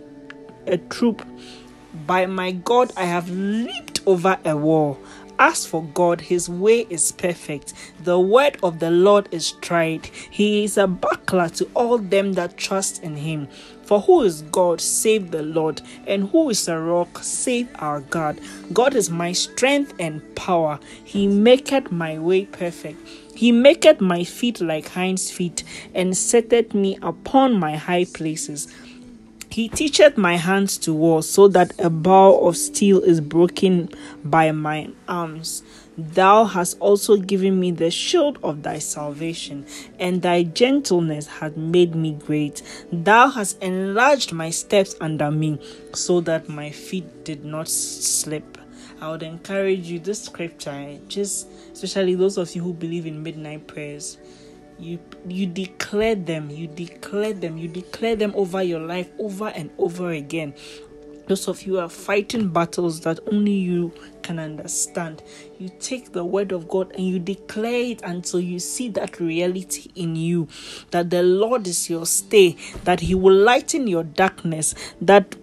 a 0.69 0.79
troop. 0.79 1.27
By 2.07 2.27
my 2.27 2.53
God 2.53 2.93
I 2.97 3.07
have 3.07 3.29
leaped 3.29 4.03
over 4.07 4.39
a 4.45 4.57
wall. 4.57 5.01
As 5.41 5.67
for 5.67 5.83
God, 5.83 6.21
his 6.21 6.49
way 6.51 6.87
is 6.91 7.11
perfect. 7.13 7.73
The 8.05 8.21
word 8.21 8.59
of 8.63 8.79
the 8.79 8.91
Lord 8.91 9.27
is 9.33 9.53
tried. 9.53 10.07
He 10.07 10.65
is 10.65 10.77
a 10.77 10.87
buckler 10.87 11.49
to 11.49 11.69
all 11.75 11.97
them 11.97 12.35
that 12.35 12.59
trust 12.59 13.03
in 13.03 13.17
him. 13.17 13.49
For 13.91 14.03
who 14.03 14.23
is 14.23 14.43
God 14.43 14.81
save 14.81 15.33
the 15.33 15.43
Lord? 15.43 15.83
And 16.07 16.29
who 16.29 16.49
is 16.49 16.69
a 16.69 16.79
rock 16.79 17.25
save 17.25 17.69
our 17.81 18.03
God? 18.03 18.41
God 18.73 18.95
is 18.95 19.11
my 19.11 19.33
strength 19.33 19.95
and 19.99 20.23
power. 20.37 20.79
He 21.03 21.27
maketh 21.27 21.91
my 21.91 22.17
way 22.17 22.45
perfect. 22.45 23.05
He 23.35 23.51
maketh 23.51 24.01
my 24.01 24.23
feet 24.23 24.61
like 24.61 24.91
hinds' 24.91 25.33
feet, 25.33 25.65
and 25.93 26.17
setteth 26.17 26.73
me 26.73 26.99
upon 27.03 27.59
my 27.59 27.75
high 27.75 28.05
places. 28.05 28.73
He 29.51 29.69
teacheth 29.69 30.17
my 30.17 30.37
hands 30.37 30.79
to 30.79 30.95
war, 30.95 31.25
so 31.25 31.49
that 31.49 31.73
a 31.81 31.91
bow 31.91 32.39
of 32.47 32.57
steel 32.57 33.01
is 33.01 33.21
broken 33.21 33.89
by 34.25 34.53
mine 34.53 34.95
arms. 35.09 35.65
Thou 36.01 36.45
hast 36.45 36.79
also 36.81 37.17
given 37.17 37.61
me 37.61 37.71
the 37.71 37.91
shield 37.91 38.39
of 38.43 38.63
thy 38.63 38.79
salvation, 38.79 39.67
and 39.99 40.23
thy 40.23 40.45
gentleness 40.45 41.27
hath 41.27 41.57
made 41.57 41.95
me 41.95 42.13
great. 42.13 42.63
Thou 42.93 43.29
hast 43.29 43.63
enlarged 43.63 44.33
my 44.33 44.51
steps 44.51 44.95
under 45.01 45.31
me, 45.31 45.61
so 45.95 46.21
that 46.23 46.49
my 46.49 46.71
feet 46.71 47.25
did 47.25 47.45
not 47.45 47.69
slip. 47.69 48.59
I 49.01 49.11
would 49.11 49.23
encourage 49.23 49.87
you 49.87 49.99
this 49.99 50.23
scripture, 50.23 50.99
just 51.09 51.49
especially 51.73 52.15
those 52.15 52.39
of 52.39 52.55
you 52.55 52.63
who 52.63 52.73
believe 52.73 53.07
in 53.07 53.23
midnight 53.23 53.67
prayers 53.67 54.19
you 54.81 54.99
you 55.29 55.47
declare 55.47 56.15
them 56.15 56.51
you 56.51 56.67
declare 56.67 57.33
them 57.33 57.59
you 57.59 57.69
declare 57.69 58.17
them 58.17 58.33
over 58.35 58.63
your 58.63 58.81
life 58.81 59.11
over 59.19 59.49
and 59.49 59.71
over 59.79 60.11
again 60.11 60.55
those 61.31 61.47
of 61.47 61.63
you 61.63 61.79
are 61.79 61.89
fighting 61.89 62.49
battles 62.49 63.03
that 63.03 63.21
only 63.31 63.53
you 63.53 63.93
can 64.23 64.41
understand. 64.41 65.23
You 65.61 65.71
take 65.79 66.11
the 66.11 66.25
word 66.25 66.51
of 66.51 66.67
God 66.67 66.91
and 66.97 67.07
you 67.07 67.21
declare 67.21 67.83
it 67.83 68.03
until 68.03 68.41
you 68.41 68.59
see 68.59 68.89
that 68.89 69.21
reality 69.21 69.93
in 69.95 70.17
you 70.17 70.49
that 70.91 71.11
the 71.11 71.23
Lord 71.23 71.69
is 71.69 71.89
your 71.89 72.05
stay, 72.05 72.57
that 72.83 72.99
He 72.99 73.15
will 73.15 73.37
lighten 73.37 73.87
your 73.87 74.03
darkness, 74.03 74.75
that 75.01 75.37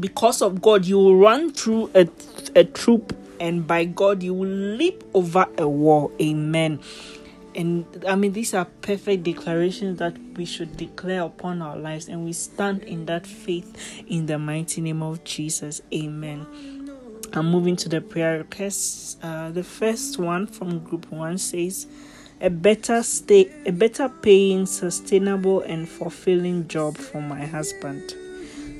because 0.00 0.40
of 0.40 0.62
God 0.62 0.86
you 0.86 0.96
will 0.96 1.16
run 1.16 1.52
through 1.52 1.90
a, 1.94 2.08
a 2.56 2.64
troop, 2.64 3.14
and 3.38 3.66
by 3.66 3.84
God 3.84 4.22
you 4.22 4.32
will 4.32 4.48
leap 4.48 5.04
over 5.12 5.46
a 5.58 5.68
wall. 5.68 6.12
Amen 6.18 6.80
and 7.54 8.04
I 8.06 8.14
mean, 8.14 8.32
these 8.32 8.54
are 8.54 8.64
perfect 8.64 9.24
declarations 9.24 9.98
that 9.98 10.16
we 10.36 10.44
should 10.44 10.76
declare 10.76 11.22
upon 11.22 11.62
our 11.62 11.76
lives, 11.76 12.08
and 12.08 12.24
we 12.24 12.32
stand 12.32 12.82
in 12.84 13.06
that 13.06 13.26
faith 13.26 14.02
in 14.08 14.26
the 14.26 14.38
mighty 14.38 14.80
name 14.80 15.02
of 15.02 15.24
Jesus. 15.24 15.82
Amen. 15.92 16.46
I'm 17.32 17.50
moving 17.50 17.76
to 17.76 17.88
the 17.88 18.00
prayer 18.00 18.38
requests. 18.38 19.16
Uh, 19.22 19.50
the 19.50 19.62
first 19.64 20.18
one 20.18 20.46
from 20.46 20.80
group 20.80 21.10
one 21.12 21.38
says, 21.38 21.86
"A 22.40 22.50
better 22.50 23.02
stay, 23.02 23.50
a 23.66 23.72
better 23.72 24.08
paying, 24.08 24.66
sustainable, 24.66 25.60
and 25.60 25.88
fulfilling 25.88 26.66
job 26.68 26.96
for 26.96 27.20
my 27.20 27.46
husband." 27.46 28.14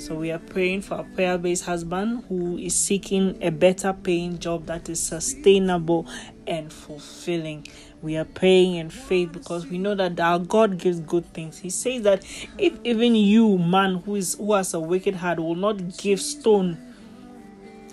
So 0.01 0.15
we 0.15 0.31
are 0.31 0.39
praying 0.39 0.81
for 0.81 0.95
a 0.95 1.05
prayer 1.05 1.37
based 1.37 1.65
husband 1.65 2.25
who 2.29 2.57
is 2.57 2.75
seeking 2.75 3.37
a 3.43 3.51
better 3.51 3.93
paying 3.93 4.39
job 4.39 4.65
that 4.65 4.89
is 4.89 4.99
sustainable 4.99 6.07
and 6.47 6.73
fulfilling. 6.73 7.67
We 8.03 8.17
are 8.17 8.25
praying 8.25 8.77
in 8.77 8.89
faith 8.89 9.33
because 9.33 9.67
we 9.67 9.77
know 9.77 9.95
that 9.95 10.19
our 10.19 10.39
God 10.39 10.79
gives 10.79 11.01
good 11.01 11.27
things. 11.35 11.59
He 11.59 11.69
says 11.71 12.03
that 12.03 12.25
if 12.57 12.73
even 12.83 13.15
you, 13.15 13.59
man 13.59 13.97
who 13.97 14.17
is 14.17 14.35
who 14.35 14.55
has 14.55 14.73
a 14.73 14.81
wicked 14.81 15.17
heart, 15.17 15.39
will 15.39 15.55
not 15.55 15.99
give 15.99 16.21
stone 16.21 16.79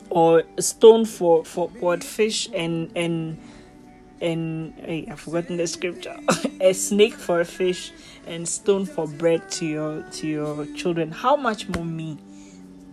or 0.09 0.43
stone 0.59 1.05
for 1.05 1.43
for 1.43 1.67
what 1.79 2.03
fish 2.03 2.47
and 2.53 2.91
and 2.95 3.37
and 4.21 4.73
hey, 4.77 5.07
I've 5.11 5.19
forgotten 5.19 5.57
the 5.57 5.67
scripture. 5.67 6.17
a 6.61 6.73
snake 6.73 7.13
for 7.13 7.41
a 7.41 7.45
fish 7.45 7.91
and 8.25 8.47
stone 8.47 8.85
for 8.85 9.07
bread 9.07 9.51
to 9.51 9.65
your 9.65 10.03
to 10.03 10.27
your 10.27 10.65
children. 10.67 11.11
How 11.11 11.35
much 11.35 11.67
more 11.69 11.85
me? 11.85 12.17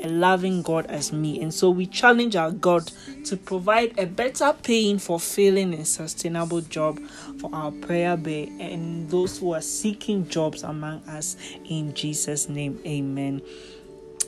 A 0.05 0.09
loving 0.09 0.63
God 0.63 0.87
as 0.87 1.13
me. 1.13 1.41
And 1.41 1.53
so 1.53 1.71
we 1.71 1.87
challenge 1.87 2.37
our 2.37 2.51
God 2.51 2.93
to 3.25 3.37
provide 3.37 3.99
a 3.99 4.07
better 4.07 4.55
paying, 4.63 4.99
fulfilling, 4.99 5.75
and 5.75 5.87
sustainable 5.87 6.61
job 6.61 7.01
for 7.41 7.51
our 7.55 7.73
prayer 7.73 8.17
bay 8.17 8.53
and 8.61 9.09
those 9.11 9.39
who 9.39 9.55
are 9.55 9.63
seeking 9.63 10.29
jobs 10.29 10.63
among 10.63 11.03
us 11.09 11.37
in 11.65 11.95
Jesus' 11.95 12.49
name. 12.49 12.79
Amen. 12.87 13.41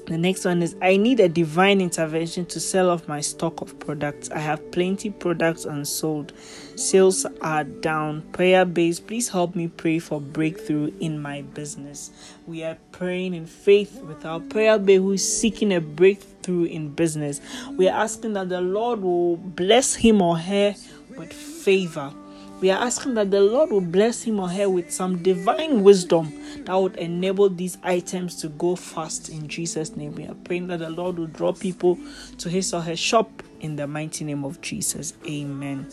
The 0.06 0.16
next 0.16 0.44
one 0.44 0.62
is 0.62 0.76
I 0.80 0.96
need 0.98 1.18
a 1.18 1.28
divine 1.28 1.80
intervention 1.80 2.46
to 2.46 2.60
sell 2.60 2.90
off 2.90 3.08
my 3.08 3.20
stock 3.20 3.60
of 3.60 3.76
products. 3.80 4.30
I 4.30 4.38
have 4.38 4.70
plenty 4.70 5.10
products 5.10 5.64
unsold. 5.64 6.32
Sales 6.76 7.26
are 7.40 7.64
down. 7.64 8.22
Prayer 8.30 8.64
base, 8.64 9.00
please 9.00 9.28
help 9.28 9.56
me 9.56 9.66
pray 9.66 9.98
for 9.98 10.20
breakthrough 10.20 10.92
in 11.00 11.20
my 11.20 11.42
business. 11.42 12.12
We 12.46 12.62
are 12.62 12.78
praying 12.92 13.34
in 13.34 13.46
faith 13.46 14.00
with 14.02 14.24
our 14.24 14.38
prayer 14.38 14.78
base 14.78 14.98
who 15.00 15.12
is 15.12 15.40
seeking 15.40 15.74
a 15.74 15.80
breakthrough 15.80 16.64
in 16.64 16.90
business. 16.90 17.40
We 17.76 17.88
are 17.88 18.00
asking 18.00 18.34
that 18.34 18.48
the 18.48 18.60
Lord 18.60 19.02
will 19.02 19.36
bless 19.36 19.96
him 19.96 20.22
or 20.22 20.38
her 20.38 20.76
with 21.16 21.32
favor 21.32 22.12
we 22.60 22.70
are 22.70 22.82
asking 22.82 23.14
that 23.14 23.30
the 23.30 23.40
Lord 23.40 23.70
will 23.70 23.80
bless 23.80 24.22
him 24.22 24.40
or 24.40 24.48
her 24.48 24.68
with 24.68 24.90
some 24.90 25.22
divine 25.22 25.82
wisdom 25.82 26.32
that 26.64 26.74
would 26.74 26.96
enable 26.96 27.50
these 27.50 27.76
items 27.82 28.36
to 28.36 28.48
go 28.48 28.76
fast 28.76 29.28
in 29.28 29.46
Jesus' 29.46 29.94
name. 29.94 30.14
We 30.14 30.24
are 30.24 30.34
praying 30.34 30.68
that 30.68 30.78
the 30.78 30.90
Lord 30.90 31.18
will 31.18 31.26
draw 31.26 31.52
people 31.52 31.98
to 32.38 32.48
his 32.48 32.72
or 32.72 32.80
her 32.80 32.96
shop 32.96 33.42
in 33.60 33.76
the 33.76 33.86
mighty 33.86 34.24
name 34.24 34.44
of 34.44 34.60
Jesus. 34.60 35.14
Amen. 35.28 35.86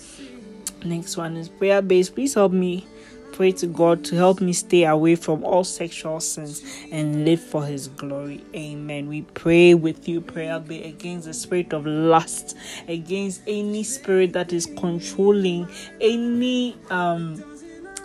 Next 0.85 1.17
one 1.17 1.37
is 1.37 1.49
prayer 1.49 1.81
based. 1.81 2.15
Please 2.15 2.33
help 2.33 2.51
me 2.51 2.85
pray 3.33 3.51
to 3.51 3.67
God 3.67 4.05
to 4.05 4.15
help 4.15 4.39
me 4.39 4.53
stay 4.53 4.85
away 4.85 5.15
from 5.15 5.43
all 5.43 5.63
sexual 5.63 6.19
sins 6.19 6.63
and 6.91 7.25
live 7.25 7.41
for 7.41 7.65
His 7.65 7.87
glory. 7.89 8.45
Amen. 8.55 9.09
We 9.09 9.23
pray 9.23 9.73
with 9.73 10.07
you, 10.07 10.21
prayer 10.21 10.59
be 10.59 10.83
against 10.83 11.25
the 11.25 11.33
spirit 11.33 11.73
of 11.73 11.85
lust, 11.85 12.55
against 12.87 13.41
any 13.47 13.83
spirit 13.83 14.33
that 14.33 14.53
is 14.53 14.65
controlling, 14.65 15.67
any 15.99 16.77
um 16.89 17.43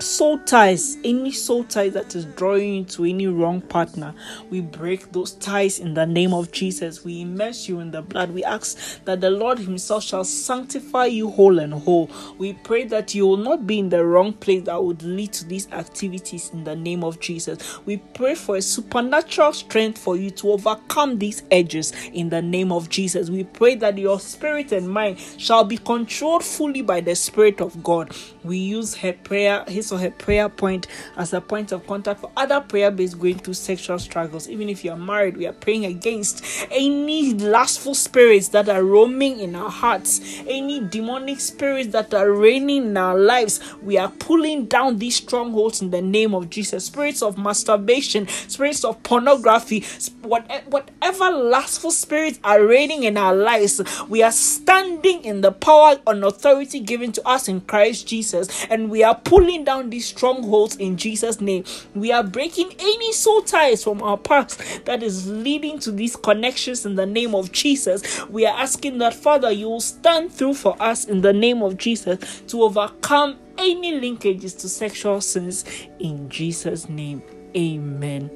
soul 0.01 0.39
ties, 0.39 0.97
any 1.05 1.33
soul 1.33 1.65
ties 1.65 1.93
that 1.95 2.15
is 2.15 2.25
drawing 2.25 2.75
you 2.75 2.85
to 2.85 3.05
any 3.05 3.27
wrong 3.27 3.61
partner, 3.61 4.15
we 4.51 4.61
break 4.61 5.13
those 5.13 5.33
ties 5.33 5.79
in 5.79 5.95
the 5.95 6.07
name 6.07 6.33
of 6.33 6.53
Jesus. 6.53 7.05
We 7.05 7.23
immerse 7.23 7.69
you 7.69 7.81
in 7.81 7.91
the 7.91 8.03
blood. 8.03 8.31
We 8.33 8.45
ask 8.45 9.05
that 9.05 9.21
the 9.21 9.31
Lord 9.31 9.59
Himself 9.59 10.05
shall 10.05 10.25
sanctify 10.25 11.07
you 11.07 11.31
whole 11.31 11.59
and 11.59 11.73
whole. 11.73 12.11
We 12.39 12.53
pray 12.55 12.85
that 12.85 13.15
you 13.15 13.27
will 13.27 13.37
not 13.37 13.67
be 13.67 13.79
in 13.79 13.89
the 13.89 14.05
wrong 14.05 14.33
place 14.33 14.65
that 14.65 14.83
would 14.83 15.03
lead 15.03 15.33
to 15.35 15.45
these 15.47 15.71
activities 15.73 16.51
in 16.53 16.65
the 16.65 16.77
name 16.77 17.03
of 17.05 17.21
Jesus. 17.21 17.85
We 17.87 17.99
pray 17.99 18.35
for 18.35 18.57
a 18.57 18.63
supernatural 18.63 19.53
strength 19.53 19.99
for 19.99 20.17
you 20.17 20.31
to 20.33 20.53
overcome 20.53 21.19
these 21.19 21.43
edges 21.51 21.93
in 22.13 22.29
the 22.29 22.43
name 22.43 22.73
of 22.73 22.89
Jesus. 22.89 23.31
We 23.31 23.45
pray 23.45 23.75
that 23.77 23.99
your 23.99 24.21
spirit 24.21 24.73
and 24.73 24.89
mind 24.89 25.19
shall 25.39 25.65
be 25.65 25.79
controlled 25.79 26.45
fully 26.45 26.83
by 26.83 27.01
the 27.01 27.15
Spirit 27.15 27.61
of 27.61 27.83
God. 27.83 28.15
We 28.45 28.59
use 28.59 28.95
her 28.97 29.13
prayer, 29.13 29.65
his 29.67 29.88
or 29.93 29.99
her 29.99 30.11
prayer 30.11 30.49
point 30.49 30.87
as 31.17 31.33
a 31.33 31.41
point 31.41 31.73
of 31.73 31.87
contact 31.87 32.21
for 32.21 32.31
other 32.37 32.61
prayer 32.61 32.91
based 32.91 33.19
going 33.19 33.39
through 33.39 33.55
sexual 33.55 33.99
struggles. 33.99 34.49
Even 34.49 34.69
if 34.69 34.85
you're 34.85 34.97
married, 34.97 35.37
we 35.37 35.47
are 35.47 35.53
praying 35.53 35.85
against 35.85 36.45
any 36.71 37.35
lustful 37.35 37.95
spirits 37.95 38.49
that 38.49 38.69
are 38.69 38.83
roaming 38.83 39.41
in 39.41 39.55
our 39.55 39.71
hearts, 39.71 40.21
any 40.47 40.81
demonic 40.81 41.41
spirits 41.41 41.91
that 41.93 42.13
are 42.15 42.31
reigning 42.31 42.87
in 42.89 42.97
our 42.97 43.19
lives. 43.19 43.61
We 43.83 43.97
are 43.99 44.11
pulling 44.11 44.67
down 44.67 44.99
these 44.99 45.17
strongholds 45.17 45.81
in 45.81 45.91
the 45.91 46.03
name 46.03 46.35
of 46.35 46.51
Jesus. 46.51 46.87
Spirits 46.87 47.23
of 47.23 47.39
masturbation, 47.39 48.27
spirits 48.29 48.85
of 48.85 49.03
pornography, 49.03 49.85
whatever 50.23 51.31
lustful 51.31 51.91
spirits 51.91 52.41
are 52.43 52.65
reigning 52.65 53.05
in 53.05 53.17
our 53.17 53.35
lives, 53.35 53.81
we 54.09 54.23
are 54.23 54.33
standing 54.33 55.25
in 55.25 55.41
the 55.41 55.53
power 55.53 55.97
and 56.07 56.25
authority 56.25 56.81
given 56.81 57.13
to 57.13 57.27
us 57.27 57.49
in 57.49 57.61
Christ 57.61 58.07
Jesus, 58.09 58.67
and 58.71 58.91
we 58.91 59.03
are 59.03 59.15
pulling 59.15 59.65
down 59.65 59.78
down 59.79 59.91
these 59.91 60.07
strongholds 60.07 60.77
in 60.77 60.97
Jesus' 60.97 61.41
name. 61.41 61.65
We 61.95 62.13
are 62.13 62.23
breaking 62.23 62.73
any 62.79 63.13
soul 63.13 63.43
ties 63.43 63.85
from 63.85 64.03
our 64.03 64.17
past 64.17 64.85
that 64.85 65.03
is 65.03 65.31
leading 65.31 65.79
to 65.81 65.93
these 65.93 66.17
connections 66.17 66.85
in 66.85 66.97
the 66.97 67.07
name 67.07 67.35
of 67.35 67.53
Jesus. 67.53 68.27
We 68.29 68.47
are 68.47 68.59
asking 68.59 68.99
that, 68.99 69.15
Father, 69.15 69.51
you 69.51 69.69
will 69.69 69.81
stand 69.81 70.33
through 70.33 70.55
for 70.55 70.81
us 70.81 71.05
in 71.05 71.21
the 71.21 71.33
name 71.33 71.63
of 71.63 71.77
Jesus 71.77 72.43
to 72.49 72.63
overcome 72.63 73.39
any 73.57 74.01
linkages 74.01 74.59
to 74.61 74.69
sexual 74.69 75.21
sins 75.21 75.65
in 75.99 76.29
Jesus' 76.29 76.89
name. 76.89 77.23
Amen. 77.57 78.31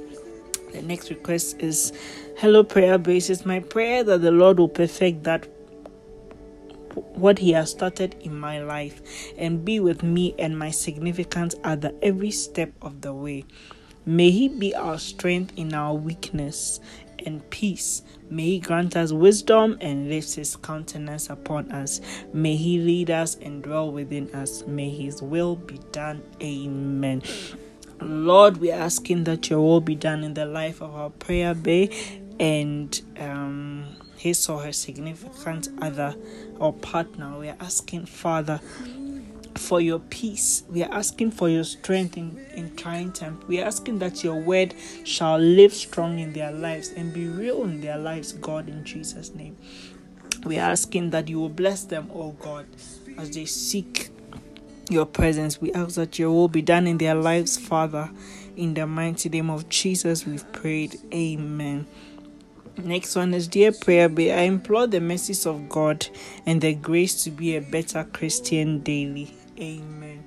The 0.73 0.83
next 0.83 1.11
request 1.11 1.61
is 1.61 1.93
Hello, 2.39 2.65
prayer 2.65 2.99
basis. 2.99 3.45
My 3.45 3.61
prayer 3.61 4.03
that 4.03 4.23
the 4.23 4.31
Lord 4.31 4.59
will 4.59 4.69
perfect 4.69 5.23
that 5.25 5.47
what 6.95 7.39
He 7.39 7.53
has 7.53 7.71
started 7.71 8.17
in 8.21 8.39
my 8.39 8.63
life 8.63 9.03
and 9.39 9.65
be 9.65 9.81
with 9.81 10.03
me 10.03 10.35
and 10.39 10.59
my 10.59 10.71
significant 10.71 11.55
other 11.65 11.93
every 12.03 12.31
step 12.31 12.73
of 12.81 13.01
the 13.01 13.13
way. 13.13 13.45
May 14.05 14.31
He 14.31 14.49
be 14.49 14.75
our 14.75 14.99
strength 14.99 15.53
in 15.57 15.75
our 15.75 15.95
weakness 15.95 16.81
and 17.25 17.49
peace. 17.51 18.03
May 18.31 18.45
He 18.45 18.61
grant 18.61 18.97
us 18.97 19.13
wisdom 19.13 19.79
and 19.81 20.09
lift 20.09 20.35
His 20.35 20.57
countenance 20.57 21.31
upon 21.31 21.71
us. 21.71 22.01
May 22.33 22.57
He 22.57 22.79
lead 22.79 23.11
us 23.11 23.37
and 23.37 23.63
dwell 23.63 23.93
within 23.93 24.35
us. 24.35 24.67
May 24.67 24.91
His 24.91 25.23
will 25.23 25.57
be 25.57 25.79
done. 25.93 26.23
Amen. 26.43 27.23
Lord, 28.01 28.57
we 28.57 28.73
are 28.73 28.81
asking 28.81 29.25
that 29.25 29.49
your 29.49 29.61
will 29.61 29.81
be 29.81 29.95
done 29.95 30.25
in 30.25 30.35
the 30.35 30.47
life 30.47 30.81
of 30.83 30.95
our 30.95 31.11
prayer 31.11 31.55
bay 31.55 31.91
and 32.41 33.01
um 33.19 33.85
his 34.23 34.49
or 34.49 34.63
her 34.63 34.73
significant 34.73 35.69
other 35.81 36.15
or 36.61 36.73
partner. 36.73 37.37
We 37.39 37.49
are 37.49 37.57
asking, 37.59 38.07
Father, 38.07 38.61
for 39.57 39.81
your 39.81 39.99
peace. 39.99 40.63
We 40.71 40.85
are 40.85 40.93
asking 40.93 41.33
for 41.33 41.49
your 41.49 41.65
strength 41.65 42.17
in, 42.17 42.39
in 42.55 42.77
trying 42.77 43.13
times. 43.13 43.45
We 43.49 43.61
are 43.61 43.67
asking 43.67 43.99
that 43.99 44.23
your 44.23 44.37
word 44.37 44.75
shall 45.05 45.39
live 45.39 45.75
strong 45.75 46.21
in 46.21 46.33
their 46.33 46.53
lives 46.53 46.91
and 46.91 47.13
be 47.13 47.27
real 47.27 47.65
in 47.65 47.81
their 47.81 47.99
lives, 47.99 48.33
God, 48.33 48.69
in 48.69 48.85
Jesus' 48.85 49.35
name. 49.35 49.57
We 50.45 50.57
are 50.59 50.71
asking 50.71 51.11
that 51.11 51.29
you 51.29 51.41
will 51.41 51.49
bless 51.49 51.83
them, 51.83 52.09
oh 52.15 52.31
God, 52.33 52.67
as 53.19 53.31
they 53.31 53.45
seek 53.45 54.11
your 54.89 55.07
presence. 55.07 55.61
We 55.61 55.73
ask 55.73 55.97
that 55.97 56.19
your 56.19 56.31
will 56.31 56.49
be 56.49 56.63
done 56.63 56.87
in 56.87 56.99
their 56.99 57.17
lives, 57.17 57.59
Father. 57.59 58.09
In 58.57 58.75
the 58.75 58.87
mighty 58.87 59.29
name 59.29 59.51
of 59.51 59.69
Jesus, 59.69 60.27
we've 60.27 60.51
prayed. 60.53 61.01
Amen. 61.13 61.87
Next 62.79 63.15
one 63.17 63.35
is 63.35 63.49
Dear 63.49 63.73
Prayer 63.73 64.09
Bay. 64.09 64.33
I 64.33 64.43
implore 64.43 64.87
the 64.87 65.01
mercies 65.01 65.47
of 65.47 65.69
God 65.69 66.07
and 66.47 66.61
the 66.61 66.75
grace 66.75 67.23
to 67.25 67.31
be 67.31 67.55
a 67.55 67.61
better 67.61 68.05
Christian 68.05 68.81
daily. 68.81 69.35
Amen. 69.61 70.25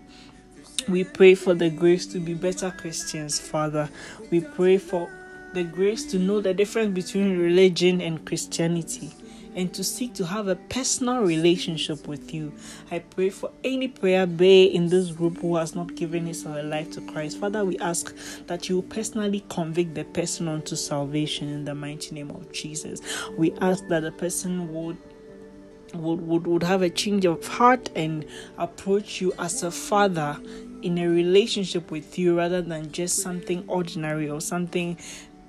We 0.88 1.04
pray 1.04 1.34
for 1.34 1.56
the 1.56 1.72
grace 1.72 2.06
to 2.08 2.20
be 2.20 2.36
better 2.36 2.72
Christians, 2.78 3.40
Father. 3.40 3.90
We 4.30 4.42
pray 4.42 4.78
for 4.78 5.10
the 5.54 5.64
grace 5.64 6.06
to 6.12 6.20
know 6.20 6.40
the 6.40 6.54
difference 6.54 6.94
between 6.94 7.40
religion 7.40 8.00
and 8.00 8.24
Christianity 8.26 9.12
and 9.56 9.74
to 9.74 9.84
seek 9.84 10.14
to 10.16 10.26
have 10.26 10.48
a 10.48 10.56
personal 10.56 11.22
relationship 11.22 12.08
with 12.08 12.34
you. 12.34 12.54
I 12.92 13.00
pray 13.00 13.30
for 13.30 13.52
any 13.64 13.88
prayer 13.88 14.28
bay 14.28 14.66
in 14.66 14.90
this 14.90 15.12
group 15.12 15.40
who 15.40 15.56
has 15.56 15.76
not 15.76 15.96
given 15.96 16.26
his 16.26 16.46
or 16.46 16.54
her 16.54 16.64
life 16.64 16.92
to 16.92 17.02
Christ. 17.02 17.40
Father, 17.40 17.64
we 17.66 17.78
ask 17.80 18.14
that 18.48 18.70
you 18.70 18.82
personally 18.84 19.44
convict 19.50 19.96
the 19.96 20.04
person 20.04 20.48
unto 20.48 20.76
salvation 20.76 21.48
in 21.48 21.66
the 21.66 21.74
mighty 21.74 22.14
name 22.14 22.32
of 22.32 22.52
Jesus. 22.52 23.02
We 23.38 23.54
ask 23.62 23.88
that 23.88 24.02
the 24.02 24.12
person 24.12 24.74
would 24.74 24.98
would, 25.94 26.28
would, 26.28 26.48
would 26.48 26.64
have 26.64 26.82
a 26.82 26.90
change 26.90 27.24
of 27.24 27.48
heart 27.48 27.90
and 27.96 28.26
approach 28.58 29.22
you 29.22 29.32
as 29.40 29.64
a 29.64 29.72
father 29.72 30.38
in 30.82 30.98
a 30.98 31.08
relationship 31.08 31.90
with 31.90 32.20
you 32.20 32.38
rather 32.38 32.62
than 32.62 32.92
just 32.92 33.22
something 33.22 33.64
ordinary 33.68 34.30
or 34.30 34.42
something 34.42 34.98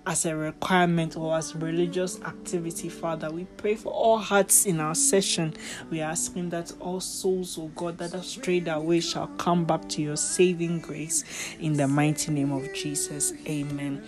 as 0.06 0.24
a 0.24 0.36
requirement 0.36 1.16
or 1.16 1.36
as 1.36 1.54
religious 1.56 2.20
activity, 2.22 2.88
Father. 2.88 3.30
We 3.30 3.44
pray 3.56 3.74
for 3.74 3.92
all 3.92 4.18
hearts 4.18 4.64
in 4.64 4.80
our 4.80 4.94
session. 4.94 5.54
We 5.90 6.00
are 6.00 6.12
asking 6.12 6.50
that 6.50 6.72
all 6.80 7.00
souls, 7.00 7.58
oh 7.58 7.68
God, 7.74 7.98
that 7.98 8.12
have 8.12 8.24
strayed 8.24 8.68
away 8.68 9.00
shall 9.00 9.26
come 9.38 9.64
back 9.64 9.88
to 9.90 10.02
your 10.02 10.16
saving 10.16 10.80
grace 10.80 11.24
in 11.58 11.74
the 11.74 11.88
mighty 11.88 12.32
name 12.32 12.52
of 12.52 12.72
Jesus. 12.72 13.32
Amen. 13.46 14.02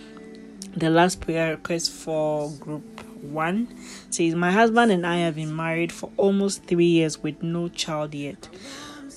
The 0.75 0.89
last 0.89 1.19
prayer 1.19 1.51
request 1.51 1.91
for 1.91 2.49
group 2.51 2.83
one 3.21 3.67
says, 4.09 4.35
My 4.35 4.51
husband 4.51 4.91
and 4.91 5.05
I 5.05 5.17
have 5.17 5.35
been 5.35 5.55
married 5.55 5.91
for 5.91 6.11
almost 6.15 6.63
three 6.63 6.85
years 6.85 7.21
with 7.21 7.43
no 7.43 7.67
child 7.67 8.13
yet. 8.15 8.47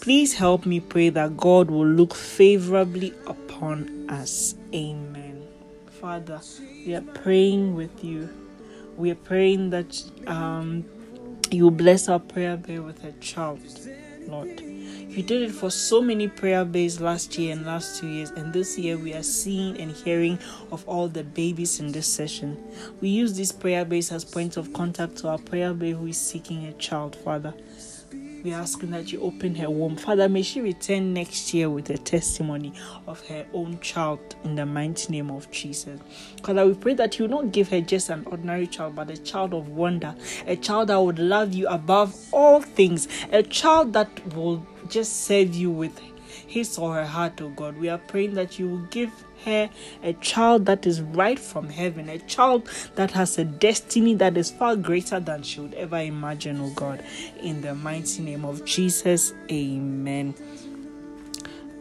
Please 0.01 0.35
help 0.35 0.67
me 0.67 0.81
pray 0.81 1.11
that 1.11 1.37
God 1.37 1.71
will 1.71 1.87
look 1.87 2.15
favorably 2.15 3.15
upon 3.27 4.11
us. 4.11 4.57
Amen. 4.75 5.47
Father, 6.01 6.41
we 6.87 6.95
are 6.95 7.03
praying 7.03 7.75
with 7.75 8.03
you. 8.05 8.29
We 8.97 9.11
are 9.11 9.17
praying 9.17 9.71
that 9.71 10.03
um, 10.27 10.85
you 11.51 11.71
bless 11.71 12.09
our 12.09 12.19
prayer 12.19 12.57
bed 12.57 12.85
with 12.85 13.05
a 13.05 13.13
child, 13.13 13.61
Lord. 14.27 14.61
You 14.61 15.23
did 15.23 15.43
it 15.43 15.53
for 15.53 15.71
so 15.71 16.01
many 16.01 16.27
prayer 16.29 16.65
bays 16.65 17.01
last 17.01 17.39
year 17.39 17.53
and 17.53 17.67
last 17.67 18.01
two 18.01 18.09
years, 18.09 18.31
and 18.31 18.53
this 18.53 18.79
year 18.79 18.97
we 18.97 19.13
are 19.15 19.23
seeing 19.23 19.79
and 19.79 19.93
hearing 19.93 20.39
of 20.71 20.89
all 20.89 21.09
the 21.09 21.23
babies 21.23 21.81
in 21.81 21.93
this 21.93 22.07
session. 22.07 22.57
We 23.01 23.11
use 23.11 23.35
these 23.35 23.53
prayer 23.53 23.85
bays 23.85 24.11
as 24.11 24.25
points 24.25 24.57
of 24.57 24.73
contact 24.73 25.17
to 25.19 25.29
our 25.29 25.39
prayer 25.39 25.75
bay 25.75 25.93
who 25.93 26.07
is 26.07 26.19
seeking 26.19 26.67
a 26.67 26.73
child, 26.75 27.15
Father. 27.17 27.55
We 28.43 28.53
are 28.53 28.61
asking 28.61 28.91
that 28.91 29.13
you 29.13 29.21
open 29.21 29.55
her 29.55 29.71
womb. 29.71 29.97
Father, 29.97 30.29
may 30.29 30.43
she 30.43 30.61
return 30.61 31.15
next 31.15 31.55
year 31.55 31.71
with 31.71 31.89
a 31.91 31.99
testimony 31.99 32.73
of 33.07 33.25
her 33.29 33.47
own 33.53 33.79
child 33.79 34.35
in 34.43 34.57
the 34.57 34.67
mighty 34.67 35.13
name 35.13 35.31
of 35.31 35.49
Jesus. 35.53 36.01
Father, 36.43 36.67
we 36.67 36.75
pray 36.75 36.95
that 36.95 37.21
you 37.21 37.29
not 37.29 37.53
give 37.53 37.69
her 37.69 37.81
just 37.81 38.11
an 38.11 38.27
ordinary 38.27 38.67
child, 38.67 38.97
but 38.97 39.11
a 39.11 39.17
child 39.17 39.55
of 39.55 39.69
wonder, 39.69 40.17
a 40.49 40.57
child 40.57 40.89
that 40.89 40.97
would 40.97 41.21
love 41.21 41.53
you 41.53 41.69
above 41.69 42.17
all 42.33 42.61
things, 42.61 43.07
a 43.31 43.45
child 43.45 43.93
that 43.93 44.35
will 44.35 44.67
just 44.89 45.25
serve 45.25 45.55
you 45.55 45.71
with 45.71 46.01
his 46.49 46.77
or 46.79 46.95
her 46.95 47.07
heart, 47.07 47.41
oh 47.41 47.51
God. 47.51 47.77
We 47.77 47.89
are 47.91 47.99
praying 47.99 48.35
that 48.35 48.59
you 48.59 48.69
will 48.69 48.87
give 48.91 49.13
her 49.45 49.71
a 50.03 50.13
child 50.15 50.67
that 50.67 50.87
is 50.87 51.01
right 51.01 51.39
from 51.39 51.69
heaven, 51.69 52.09
a 52.09 52.19
child 52.19 52.69
that 52.95 53.11
has 53.13 53.39
a 53.39 53.45
destiny 53.45 54.15
that 54.15 54.37
is 54.37 54.51
far 54.51 54.77
greater 54.77 55.21
than 55.21 55.43
she 55.43 55.61
would 55.61 55.75
ever 55.75 55.99
imagine, 55.99 56.61
oh 56.61 56.71
God. 56.71 57.05
In 57.41 57.61
the 57.61 57.75
mighty 57.75 58.23
name 58.23 58.45
of 58.45 58.65
Jesus, 58.65 59.33
amen. 59.51 60.35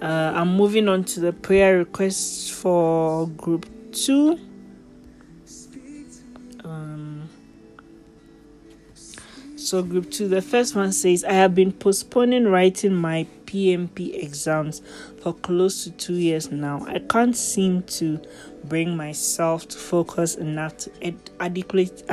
Uh, 0.02 0.34
I'm 0.36 0.56
moving 0.56 0.89
on 0.89 1.04
to 1.06 1.19
the 1.19 1.32
prayer 1.32 1.78
requests 1.78 2.50
for 2.50 3.28
group 3.28 3.67
two. 3.91 4.39
So, 9.62 9.84
group 9.84 10.10
two, 10.10 10.28
the 10.28 10.41
first 10.41 10.76
one 10.76 10.91
says, 10.91 11.24
I 11.24 11.34
have 11.34 11.54
been 11.54 11.71
postponing 11.71 12.47
writing 12.47 12.95
my 12.95 13.28
PMP 13.45 14.21
exams 14.24 14.82
for 15.21 15.34
close 15.34 15.84
to 15.84 15.91
two 15.91 16.15
years 16.15 16.52
now. 16.52 16.84
I 16.88 16.97
can't 16.97 17.38
seem 17.38 17.84
to 17.84 18.19
bring 18.63 18.97
myself 18.97 19.67
to 19.67 19.78
focus 19.78 20.36
enough 20.36 20.78
to 20.78 20.91
ed- 21.04 21.30
adequate, 21.39 22.04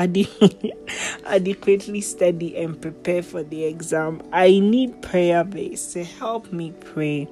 adequately 1.26 2.02
study 2.02 2.54
and 2.58 2.80
prepare 2.80 3.22
for 3.22 3.42
the 3.42 3.64
exam. 3.64 4.20
I 4.30 4.58
need 4.58 5.00
prayer 5.00 5.42
base 5.42 5.94
to 5.94 6.04
help 6.04 6.52
me 6.52 6.72
pray 6.72 7.28